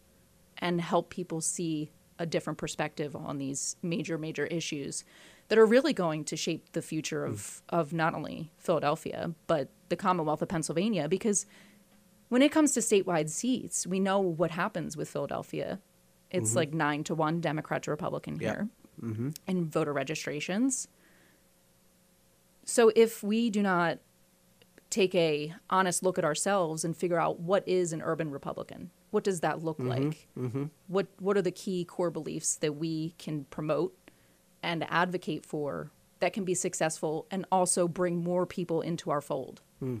and 0.59 0.79
help 0.81 1.09
people 1.09 1.41
see 1.41 1.91
a 2.19 2.25
different 2.25 2.59
perspective 2.59 3.15
on 3.15 3.37
these 3.37 3.75
major, 3.81 4.17
major 4.17 4.45
issues 4.45 5.03
that 5.47 5.57
are 5.57 5.65
really 5.65 5.93
going 5.93 6.23
to 6.25 6.35
shape 6.35 6.71
the 6.73 6.81
future 6.81 7.25
of, 7.25 7.61
of 7.69 7.93
not 7.93 8.13
only 8.13 8.51
Philadelphia, 8.57 9.33
but 9.47 9.69
the 9.87 9.95
Commonwealth 9.95 10.41
of 10.41 10.49
Pennsylvania. 10.49 11.07
Because 11.07 11.45
when 12.29 12.41
it 12.41 12.51
comes 12.51 12.71
to 12.73 12.79
statewide 12.79 13.29
seats, 13.29 13.85
we 13.85 13.99
know 13.99 14.19
what 14.19 14.51
happens 14.51 14.95
with 14.95 15.09
Philadelphia. 15.09 15.79
It's 16.31 16.49
mm-hmm. 16.49 16.57
like 16.57 16.73
nine 16.73 17.03
to 17.05 17.15
one 17.15 17.41
Democrat 17.41 17.83
to 17.83 17.91
Republican 17.91 18.39
here. 18.39 18.69
Mm-hmm. 19.01 19.29
And 19.47 19.71
voter 19.71 19.93
registrations. 19.93 20.87
So 22.65 22.91
if 22.95 23.23
we 23.23 23.49
do 23.49 23.63
not 23.63 23.99
take 24.89 25.15
a 25.15 25.53
honest 25.69 26.03
look 26.03 26.17
at 26.17 26.25
ourselves 26.25 26.83
and 26.83 26.95
figure 26.95 27.19
out 27.19 27.39
what 27.39 27.67
is 27.67 27.93
an 27.93 28.01
urban 28.01 28.29
Republican, 28.29 28.91
what 29.11 29.23
does 29.23 29.39
that 29.39 29.63
look 29.63 29.79
mm-hmm. 29.79 29.89
like? 29.89 30.27
What 30.87 31.07
what 31.19 31.37
are 31.37 31.41
the 31.41 31.51
key 31.51 31.83
core 31.83 32.11
beliefs 32.11 32.55
that 32.57 32.73
we 32.73 33.15
can 33.17 33.45
promote 33.45 33.95
and 34.61 34.85
advocate 34.89 35.45
for 35.45 35.91
that 36.19 36.33
can 36.33 36.43
be 36.43 36.53
successful 36.53 37.25
and 37.31 37.45
also 37.51 37.87
bring 37.87 38.23
more 38.23 38.45
people 38.45 38.81
into 38.81 39.09
our 39.09 39.21
fold? 39.21 39.61
Hmm. 39.79 39.97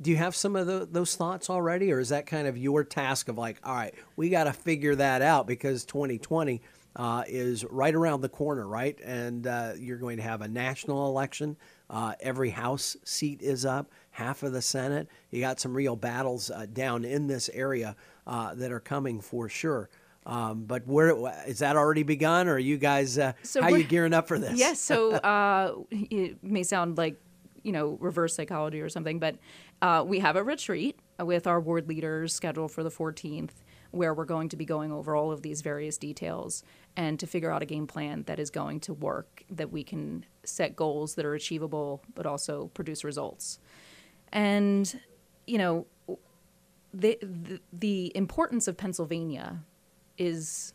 Do 0.00 0.10
you 0.10 0.16
have 0.16 0.34
some 0.34 0.56
of 0.56 0.66
tho- 0.66 0.84
those 0.84 1.14
thoughts 1.16 1.48
already, 1.48 1.92
or 1.92 2.00
is 2.00 2.08
that 2.08 2.26
kind 2.26 2.46
of 2.46 2.56
your 2.58 2.82
task 2.84 3.28
of 3.28 3.38
like, 3.38 3.58
all 3.64 3.74
right, 3.74 3.94
we 4.16 4.28
got 4.28 4.44
to 4.44 4.52
figure 4.52 4.94
that 4.96 5.22
out 5.22 5.46
because 5.46 5.84
2020 5.84 6.60
uh, 6.96 7.24
is 7.26 7.64
right 7.64 7.94
around 7.94 8.20
the 8.20 8.28
corner, 8.28 8.66
right? 8.66 8.98
And 9.04 9.46
uh, 9.46 9.72
you're 9.78 9.98
going 9.98 10.16
to 10.18 10.22
have 10.22 10.40
a 10.42 10.48
national 10.48 11.08
election. 11.08 11.56
Uh, 11.90 12.14
every 12.20 12.50
House 12.50 12.96
seat 13.04 13.40
is 13.42 13.64
up, 13.64 13.90
half 14.12 14.42
of 14.42 14.52
the 14.52 14.62
Senate. 14.62 15.08
You 15.30 15.40
got 15.40 15.60
some 15.60 15.74
real 15.74 15.96
battles 15.96 16.50
uh, 16.50 16.66
down 16.72 17.04
in 17.04 17.26
this 17.26 17.48
area 17.52 17.96
uh, 18.26 18.54
that 18.54 18.72
are 18.72 18.80
coming 18.80 19.20
for 19.20 19.48
sure. 19.48 19.90
Um, 20.26 20.64
but 20.64 20.86
where 20.86 21.14
is 21.46 21.58
that 21.58 21.76
already 21.76 22.02
begun, 22.02 22.48
or 22.48 22.54
are 22.54 22.58
you 22.58 22.78
guys? 22.78 23.18
Uh, 23.18 23.34
So 23.42 23.60
how 23.60 23.70
are 23.70 23.78
you 23.78 23.84
gearing 23.84 24.14
up 24.14 24.26
for 24.26 24.38
this? 24.38 24.58
Yes. 24.58 24.80
So 24.80 25.12
uh, 25.14 25.74
it 25.90 26.42
may 26.42 26.62
sound 26.62 26.96
like 26.96 27.20
you 27.62 27.72
know 27.72 27.98
reverse 28.00 28.34
psychology 28.34 28.80
or 28.80 28.88
something, 28.88 29.18
but 29.18 29.36
uh, 29.82 30.04
we 30.06 30.20
have 30.20 30.36
a 30.36 30.42
retreat 30.42 30.98
with 31.18 31.46
our 31.46 31.60
ward 31.60 31.88
leaders 31.88 32.34
scheduled 32.34 32.72
for 32.72 32.82
the 32.82 32.90
14th, 32.90 33.62
where 33.90 34.12
we're 34.12 34.24
going 34.24 34.48
to 34.48 34.56
be 34.56 34.64
going 34.64 34.90
over 34.92 35.14
all 35.14 35.30
of 35.30 35.42
these 35.42 35.62
various 35.62 35.96
details 35.96 36.62
and 36.96 37.18
to 37.20 37.26
figure 37.26 37.50
out 37.50 37.62
a 37.62 37.66
game 37.66 37.86
plan 37.86 38.24
that 38.24 38.38
is 38.38 38.50
going 38.50 38.80
to 38.80 38.92
work, 38.94 39.44
that 39.50 39.70
we 39.70 39.84
can 39.84 40.24
set 40.44 40.74
goals 40.74 41.14
that 41.14 41.24
are 41.24 41.34
achievable, 41.34 42.02
but 42.14 42.26
also 42.26 42.70
produce 42.74 43.04
results. 43.04 43.58
And 44.32 45.00
you 45.46 45.58
know, 45.58 45.86
the 46.92 47.18
the, 47.20 47.60
the 47.72 48.12
importance 48.16 48.68
of 48.68 48.76
Pennsylvania 48.76 49.60
is, 50.18 50.74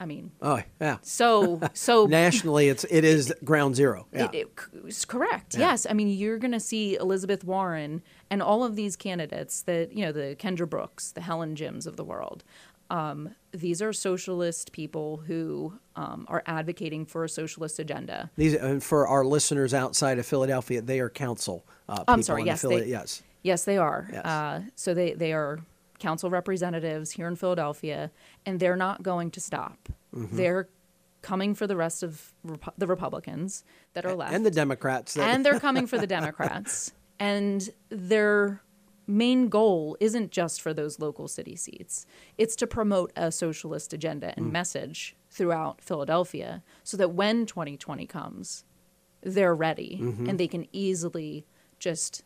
I 0.00 0.06
mean, 0.06 0.32
Oh, 0.40 0.60
yeah. 0.80 0.96
so 1.02 1.60
so 1.74 2.06
Nationally, 2.06 2.68
it's 2.68 2.84
it 2.84 3.04
is 3.04 3.32
ground 3.44 3.76
zero. 3.76 4.06
Yeah. 4.12 4.30
it, 4.32 4.48
it 4.72 4.86
is 4.86 5.04
correct. 5.04 5.56
Yes. 5.58 5.86
I 5.88 5.92
mean, 5.92 6.08
you're 6.08 6.38
going 6.38 6.52
to 6.52 6.60
see 6.60 6.96
Elizabeth 6.96 7.44
Warren 7.44 8.02
and 8.30 8.42
all 8.42 8.64
of 8.64 8.76
these 8.76 8.96
candidates 8.96 9.62
that, 9.62 9.92
you 9.92 10.04
know, 10.06 10.12
the 10.12 10.34
Kendra 10.38 10.68
Brooks, 10.68 11.12
the 11.12 11.20
Helen 11.20 11.54
Gyms 11.54 11.86
of 11.86 11.96
the 11.96 12.04
world. 12.04 12.42
Um, 12.88 13.36
these 13.52 13.80
are 13.82 13.92
socialist 13.92 14.72
people 14.72 15.18
who 15.26 15.74
um, 15.94 16.24
are 16.28 16.42
advocating 16.46 17.06
for 17.06 17.22
a 17.22 17.28
socialist 17.28 17.78
agenda. 17.78 18.30
These 18.36 18.54
and 18.54 18.82
for 18.82 19.06
our 19.06 19.24
listeners 19.24 19.72
outside 19.74 20.18
of 20.18 20.26
Philadelphia, 20.26 20.82
they 20.82 20.98
are 20.98 21.08
council. 21.10 21.64
Uh, 21.88 22.02
I'm 22.08 22.18
people 22.18 22.22
sorry, 22.24 22.40
in 22.42 22.46
yes, 22.48 22.62
they- 22.62 22.86
yes. 22.86 23.22
Yes, 23.42 23.64
they 23.64 23.78
are. 23.78 24.08
Yes. 24.12 24.24
Uh, 24.26 24.60
so 24.74 24.92
they, 24.92 25.14
they 25.14 25.32
are 25.32 25.60
council 26.00 26.30
representatives 26.30 27.12
here 27.12 27.28
in 27.28 27.36
Philadelphia, 27.36 28.10
and 28.44 28.58
they're 28.58 28.76
not 28.76 29.02
going 29.02 29.30
to 29.32 29.40
stop. 29.40 29.88
Mm-hmm. 30.14 30.36
They're 30.36 30.68
coming 31.22 31.54
for 31.54 31.66
the 31.66 31.76
rest 31.76 32.02
of 32.02 32.32
Repu- 32.46 32.72
the 32.78 32.86
Republicans 32.86 33.62
that 33.92 34.04
are 34.06 34.14
left. 34.14 34.32
and 34.34 34.44
the 34.44 34.50
Democrats. 34.50 35.14
That, 35.14 35.34
and 35.34 35.44
they're 35.44 35.60
coming 35.68 35.86
for 35.86 35.98
the 35.98 36.06
Democrats. 36.06 36.92
And 37.18 37.68
their 37.90 38.62
main 39.06 39.48
goal 39.48 39.96
isn't 40.00 40.30
just 40.30 40.62
for 40.62 40.72
those 40.72 40.98
local 40.98 41.28
city 41.28 41.56
seats. 41.56 42.06
It's 42.38 42.56
to 42.56 42.66
promote 42.66 43.12
a 43.16 43.30
socialist 43.30 43.92
agenda 43.92 44.32
and 44.36 44.52
message 44.52 45.14
throughout 45.30 45.82
Philadelphia 45.82 46.62
so 46.84 46.96
that 46.96 47.10
when 47.10 47.44
2020 47.44 48.06
comes, 48.06 48.64
they're 49.22 49.54
ready 49.54 49.98
and 50.00 50.40
they 50.40 50.48
can 50.48 50.66
easily 50.72 51.44
just 51.78 52.24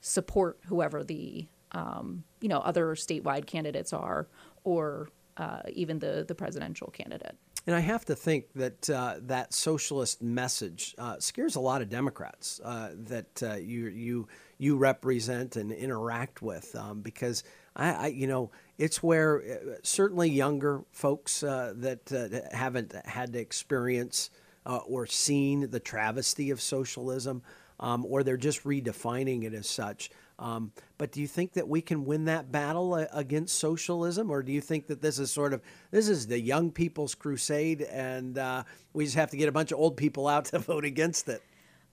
support 0.00 0.58
whoever 0.66 1.04
the 1.04 1.46
um, 1.72 2.24
you 2.40 2.48
know 2.48 2.58
other 2.58 2.94
statewide 2.94 3.46
candidates 3.46 3.92
are 3.92 4.28
or 4.64 5.08
uh, 5.36 5.60
even 5.72 5.98
the 5.98 6.24
the 6.26 6.34
presidential 6.34 6.88
candidate. 6.88 7.36
and 7.66 7.74
I 7.74 7.80
have 7.80 8.04
to 8.06 8.14
think 8.14 8.52
that 8.54 8.90
uh, 8.90 9.16
that 9.22 9.52
socialist 9.52 10.22
message 10.22 10.94
uh, 10.98 11.18
scares 11.18 11.56
a 11.56 11.60
lot 11.60 11.82
of 11.82 11.88
Democrats 11.88 12.60
uh, 12.64 12.90
that 12.94 13.42
uh, 13.42 13.54
you 13.54 13.86
you 13.88 14.28
you 14.58 14.76
represent 14.76 15.56
and 15.56 15.72
interact 15.72 16.42
with 16.42 16.74
um, 16.76 17.00
because 17.00 17.44
I, 17.74 17.92
I 17.92 18.06
you 18.08 18.26
know 18.26 18.50
it's 18.78 19.02
where 19.02 19.42
uh, 19.42 19.74
certainly 19.82 20.28
younger 20.28 20.82
folks 20.90 21.40
that 21.40 22.48
haven't 22.52 22.94
had 23.06 23.32
to 23.32 23.38
experience 23.38 24.30
or 24.64 25.06
seen 25.06 25.70
the 25.70 25.80
travesty 25.80 26.50
of 26.50 26.60
socialism 26.60 27.42
um, 27.82 28.06
or 28.06 28.22
they're 28.22 28.36
just 28.36 28.64
redefining 28.64 29.44
it 29.44 29.52
as 29.52 29.68
such. 29.68 30.10
Um, 30.38 30.72
but 30.98 31.12
do 31.12 31.20
you 31.20 31.26
think 31.26 31.52
that 31.54 31.68
we 31.68 31.80
can 31.80 32.04
win 32.04 32.24
that 32.24 32.50
battle 32.50 32.94
uh, 32.94 33.06
against 33.12 33.58
socialism, 33.58 34.30
or 34.30 34.42
do 34.42 34.52
you 34.52 34.60
think 34.60 34.86
that 34.88 35.00
this 35.00 35.18
is 35.18 35.30
sort 35.30 35.52
of 35.52 35.62
this 35.90 36.08
is 36.08 36.26
the 36.26 36.40
young 36.40 36.70
people's 36.70 37.14
crusade, 37.14 37.82
and 37.82 38.38
uh, 38.38 38.64
we 38.92 39.04
just 39.04 39.16
have 39.16 39.30
to 39.30 39.36
get 39.36 39.48
a 39.48 39.52
bunch 39.52 39.72
of 39.72 39.78
old 39.78 39.96
people 39.96 40.26
out 40.28 40.44
to 40.46 40.58
vote 40.58 40.84
against 40.84 41.28
it? 41.28 41.42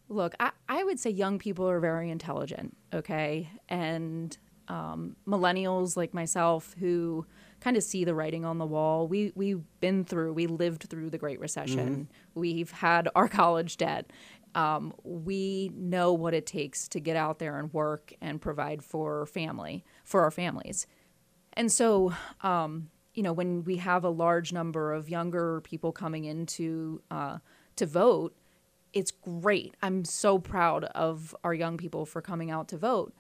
Look, 0.10 0.34
I, 0.40 0.52
I 0.68 0.84
would 0.84 1.00
say 1.00 1.12
young 1.12 1.38
people 1.38 1.70
are 1.70 1.80
very 1.80 2.10
intelligent, 2.10 2.76
okay? 2.94 3.50
And 3.70 4.36
um, 4.68 5.16
millennials 5.28 5.96
like 5.96 6.14
myself 6.14 6.76
who 6.80 7.26
kind 7.60 7.78
of 7.78 7.84
see 7.84 8.06
the 8.06 8.16
writing 8.16 8.46
on 8.46 8.58
the 8.58 8.66
wall, 8.66 9.08
we, 9.08 9.32
we've 9.36 9.62
been 9.80 10.06
through, 10.06 10.34
we 10.34 10.48
lived 10.48 10.84
through 10.90 11.10
the 11.10 11.18
Great 11.18 11.40
Recession, 11.40 12.08
we've 12.34 12.72
had 12.72 13.10
our 13.16 13.28
college 13.28 13.78
debt. 13.78 14.12
Um, 14.56 14.94
we 15.04 15.72
know 15.76 16.14
what 16.14 16.34
it 16.34 16.46
takes 16.46 16.88
to 16.90 17.00
get 17.00 17.16
out 17.16 17.40
there 17.40 17.60
and 17.60 17.74
work 17.74 18.14
and 18.22 18.42
provide 18.42 18.84
for 18.84 19.26
family, 19.26 19.84
for 20.04 20.24
our 20.24 20.32
families. 20.32 20.88
And 21.54 21.72
so, 21.72 22.14
um, 22.42 22.90
you 23.14 23.24
know, 23.24 23.34
when 23.34 23.64
we 23.64 23.78
have 23.78 24.04
a 24.04 24.10
large 24.10 24.54
number 24.54 24.94
of 24.94 25.10
younger 25.10 25.62
people 25.62 25.92
coming 25.92 26.26
into 26.26 27.02
uh, 27.12 27.40
to 27.76 27.86
vote, 27.86 28.36
it's 28.94 29.12
great. 29.12 29.76
I'm 29.82 30.06
so 30.06 30.40
proud 30.40 30.86
of 30.86 31.36
our 31.44 31.54
young 31.54 31.78
people 31.78 32.06
for 32.06 32.22
coming 32.22 32.50
out 32.50 32.68
to 32.70 32.78
vote. 32.78 33.14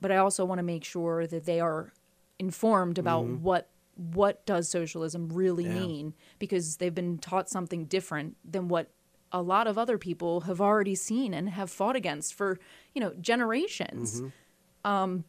But 0.00 0.12
I 0.12 0.18
also 0.18 0.44
want 0.44 0.58
to 0.58 0.62
make 0.62 0.84
sure 0.84 1.26
that 1.26 1.46
they 1.46 1.60
are 1.60 1.92
informed 2.38 2.98
about 2.98 3.24
what 3.24 3.70
what 3.96 4.44
does 4.44 4.68
socialism 4.68 5.28
really 5.28 5.68
mean 5.68 6.14
because 6.38 6.78
they've 6.78 6.94
been 6.94 7.16
taught 7.18 7.48
something 7.48 7.84
different 7.84 8.36
than 8.44 8.66
what 8.66 8.90
a 9.34 9.42
lot 9.42 9.66
of 9.66 9.76
other 9.76 9.98
people 9.98 10.42
have 10.42 10.60
already 10.60 10.94
seen 10.94 11.34
and 11.34 11.50
have 11.50 11.68
fought 11.68 11.96
against 11.96 12.32
for 12.32 12.58
you 12.94 13.00
know 13.00 13.12
generations. 13.20 14.22
Mm-hmm. 14.22 14.90
Um, 14.90 15.24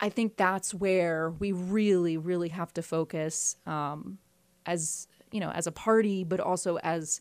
I 0.00 0.10
think 0.10 0.36
that's 0.36 0.74
where 0.74 1.30
we 1.30 1.52
really, 1.52 2.18
really 2.18 2.48
have 2.48 2.74
to 2.74 2.82
focus 2.82 3.56
um, 3.64 4.18
as 4.66 5.06
you 5.30 5.40
know 5.40 5.50
as 5.50 5.66
a 5.66 5.72
party, 5.72 6.24
but 6.24 6.40
also 6.40 6.76
as 6.78 7.20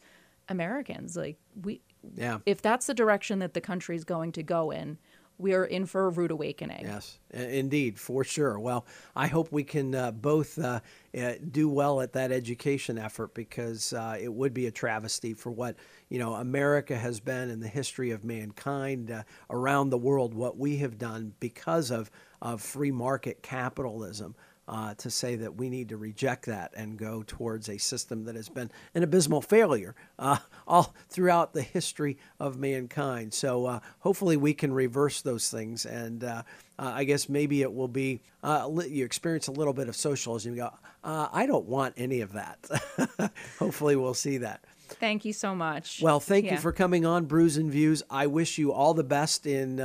Americans. 0.49 1.15
Like 1.15 1.38
we, 1.61 1.81
yeah. 2.15 2.39
If 2.45 2.61
that's 2.61 2.88
the 2.88 2.93
direction 2.95 3.39
that 3.39 3.53
the 3.53 3.61
country 3.61 3.95
is 3.95 4.03
going 4.03 4.31
to 4.33 4.43
go 4.43 4.71
in, 4.71 4.97
we 5.38 5.54
are 5.54 5.65
in 5.65 5.86
for 5.86 6.08
a 6.08 6.10
rude 6.10 6.32
awakening. 6.32 6.86
Yes, 6.86 7.19
indeed, 7.32 8.00
for 8.00 8.24
sure. 8.24 8.60
Well, 8.60 8.86
I 9.15 9.28
hope 9.28 9.52
we 9.52 9.63
can 9.63 9.93
uh, 9.93 10.12
both 10.12 10.58
uh, 10.58 10.80
uh, 11.17 11.34
do 11.52 11.69
well 11.69 12.02
at 12.02 12.13
that 12.13 12.32
education 12.32 12.98
effort 12.98 13.34
because 13.34 13.93
uh, 13.93 14.17
it 14.19 14.34
would 14.34 14.54
be 14.54 14.67
a 14.67 14.71
travesty 14.71 15.34
for 15.34 15.52
what 15.52 15.76
you 16.10 16.19
know 16.19 16.36
America 16.36 16.95
has 16.95 17.19
been 17.19 17.50
in 17.50 17.60
the 17.60 17.67
history 17.67 18.12
of 18.12 18.24
mankind 18.24 19.12
uh, 19.12 19.24
around 19.50 19.89
the 19.89 19.98
world. 19.98 20.34
What 20.34 20.58
we 20.58 20.78
have 20.78 20.98
done 20.98 21.34
because 21.39 21.91
of 21.91 22.10
of 22.41 22.62
free 22.62 22.91
market 22.91 23.41
capitalism 23.41 24.36
uh, 24.67 24.93
to 24.95 25.10
say 25.10 25.36
that 25.36 25.56
we 25.56 25.69
need 25.69 25.89
to 25.89 25.97
reject 25.97 26.45
that 26.47 26.73
and 26.75 26.97
go 26.97 27.23
towards 27.25 27.69
a 27.69 27.78
system 27.78 28.23
that 28.25 28.36
has 28.36 28.49
been 28.49 28.71
an 28.95 29.04
abysmal 29.04 29.41
failure 29.41 29.95
uh, 30.17 30.38
all 30.67 30.95
throughout 31.10 31.54
the 31.54 31.62
history 31.62 32.17
of 32.39 32.58
mankind. 32.58 33.34
So 33.34 33.65
uh, 33.65 33.80
hopefully 33.99 34.38
we 34.38 34.54
can 34.54 34.73
reverse 34.73 35.21
those 35.21 35.49
things. 35.49 35.86
And 35.86 36.23
uh, 36.23 36.43
uh, 36.80 36.91
I 36.95 37.04
guess 37.04 37.30
maybe 37.30 37.62
it 37.62 37.73
will 37.73 37.88
be 37.88 38.21
uh, 38.43 38.69
you 38.88 39.06
experience 39.06 39.47
a 39.47 39.51
little 39.51 39.73
bit 39.73 39.88
of 39.88 39.95
socialism. 39.95 40.56
You 40.56 40.63
go, 40.63 40.73
I 41.04 41.45
don't 41.45 41.65
want 41.65 41.93
any 41.97 42.21
of 42.21 42.34
that. 42.34 43.32
hopefully 43.60 43.95
we'll 43.95 44.13
see 44.15 44.38
that. 44.39 44.63
Thank 44.88 45.25
you 45.25 45.34
so 45.34 45.56
much. 45.56 45.99
Well, 46.01 46.19
thank 46.19 46.45
yeah. 46.45 46.54
you 46.54 46.60
for 46.60 46.71
coming 46.71 47.06
on 47.06 47.25
Brews 47.25 47.58
and 47.58 47.71
Views. 47.71 48.04
I 48.10 48.28
wish 48.28 48.58
you 48.58 48.71
all 48.71 48.93
the 48.93 49.04
best 49.04 49.45
in 49.45 49.78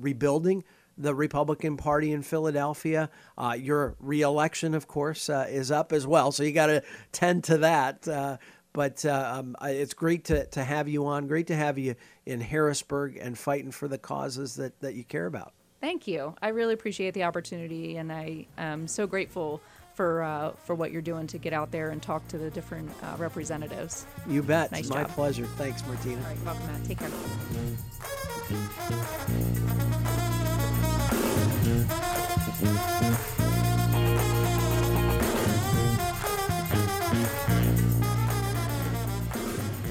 rebuilding 0.00 0.64
the 1.02 1.14
Republican 1.14 1.76
Party 1.76 2.12
in 2.12 2.22
Philadelphia. 2.22 3.10
Uh, 3.36 3.56
your 3.58 3.96
reelection, 4.00 4.74
of 4.74 4.88
course, 4.88 5.28
uh, 5.28 5.46
is 5.48 5.70
up 5.70 5.92
as 5.92 6.06
well, 6.06 6.32
so 6.32 6.42
you 6.42 6.52
got 6.52 6.66
to 6.66 6.82
tend 7.12 7.44
to 7.44 7.58
that. 7.58 8.06
Uh, 8.08 8.38
but 8.72 9.04
uh, 9.04 9.34
um, 9.38 9.56
it's 9.62 9.92
great 9.94 10.24
to, 10.26 10.46
to 10.46 10.64
have 10.64 10.88
you 10.88 11.06
on. 11.06 11.26
Great 11.26 11.48
to 11.48 11.56
have 11.56 11.78
you 11.78 11.94
in 12.24 12.40
Harrisburg 12.40 13.18
and 13.20 13.36
fighting 13.36 13.70
for 13.70 13.86
the 13.86 13.98
causes 13.98 14.54
that, 14.56 14.80
that 14.80 14.94
you 14.94 15.04
care 15.04 15.26
about. 15.26 15.52
Thank 15.80 16.06
you. 16.06 16.34
I 16.40 16.48
really 16.48 16.74
appreciate 16.74 17.12
the 17.12 17.24
opportunity, 17.24 17.96
and 17.96 18.12
I 18.12 18.46
am 18.56 18.86
so 18.86 19.06
grateful 19.06 19.60
for 19.94 20.22
uh, 20.22 20.52
for 20.64 20.74
what 20.74 20.90
you're 20.90 21.02
doing 21.02 21.26
to 21.26 21.38
get 21.38 21.52
out 21.52 21.70
there 21.70 21.90
and 21.90 22.00
talk 22.00 22.26
to 22.28 22.38
the 22.38 22.50
different 22.50 22.90
uh, 23.02 23.16
representatives. 23.18 24.06
You 24.28 24.42
bet. 24.42 24.72
Nice 24.72 24.88
My 24.88 25.02
job. 25.02 25.10
pleasure. 25.10 25.44
Thanks, 25.58 25.86
Martina. 25.86 26.22
All 26.22 26.28
right, 26.28 26.44
welcome, 26.44 26.66
Matt. 26.66 26.84
Take 26.84 26.98
care. 30.18 30.28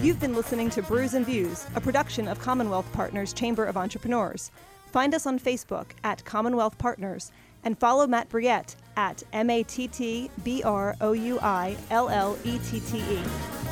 You've 0.01 0.19
been 0.19 0.36
listening 0.36 0.69
to 0.71 0.81
Brews 0.81 1.13
and 1.13 1.25
Views, 1.25 1.65
a 1.75 1.79
production 1.79 2.27
of 2.27 2.39
Commonwealth 2.39 2.91
Partners 2.91 3.31
Chamber 3.31 3.63
of 3.63 3.77
Entrepreneurs. 3.77 4.51
Find 4.88 5.15
us 5.15 5.25
on 5.25 5.39
Facebook 5.39 5.91
at 6.03 6.25
Commonwealth 6.25 6.77
Partners 6.77 7.31
and 7.63 7.77
follow 7.79 8.05
Matt 8.05 8.27
Brouillette 8.27 8.75
at 8.97 9.23
M 9.31 9.49
A 9.49 9.63
T 9.63 9.88
T 9.88 10.29
B 10.43 10.63
R 10.63 10.97
O 10.99 11.13
U 11.13 11.39
I 11.39 11.77
L 11.89 12.10
L 12.10 12.38
E 12.43 12.60
T 12.60 12.81
T 12.81 12.97
E. 12.97 13.70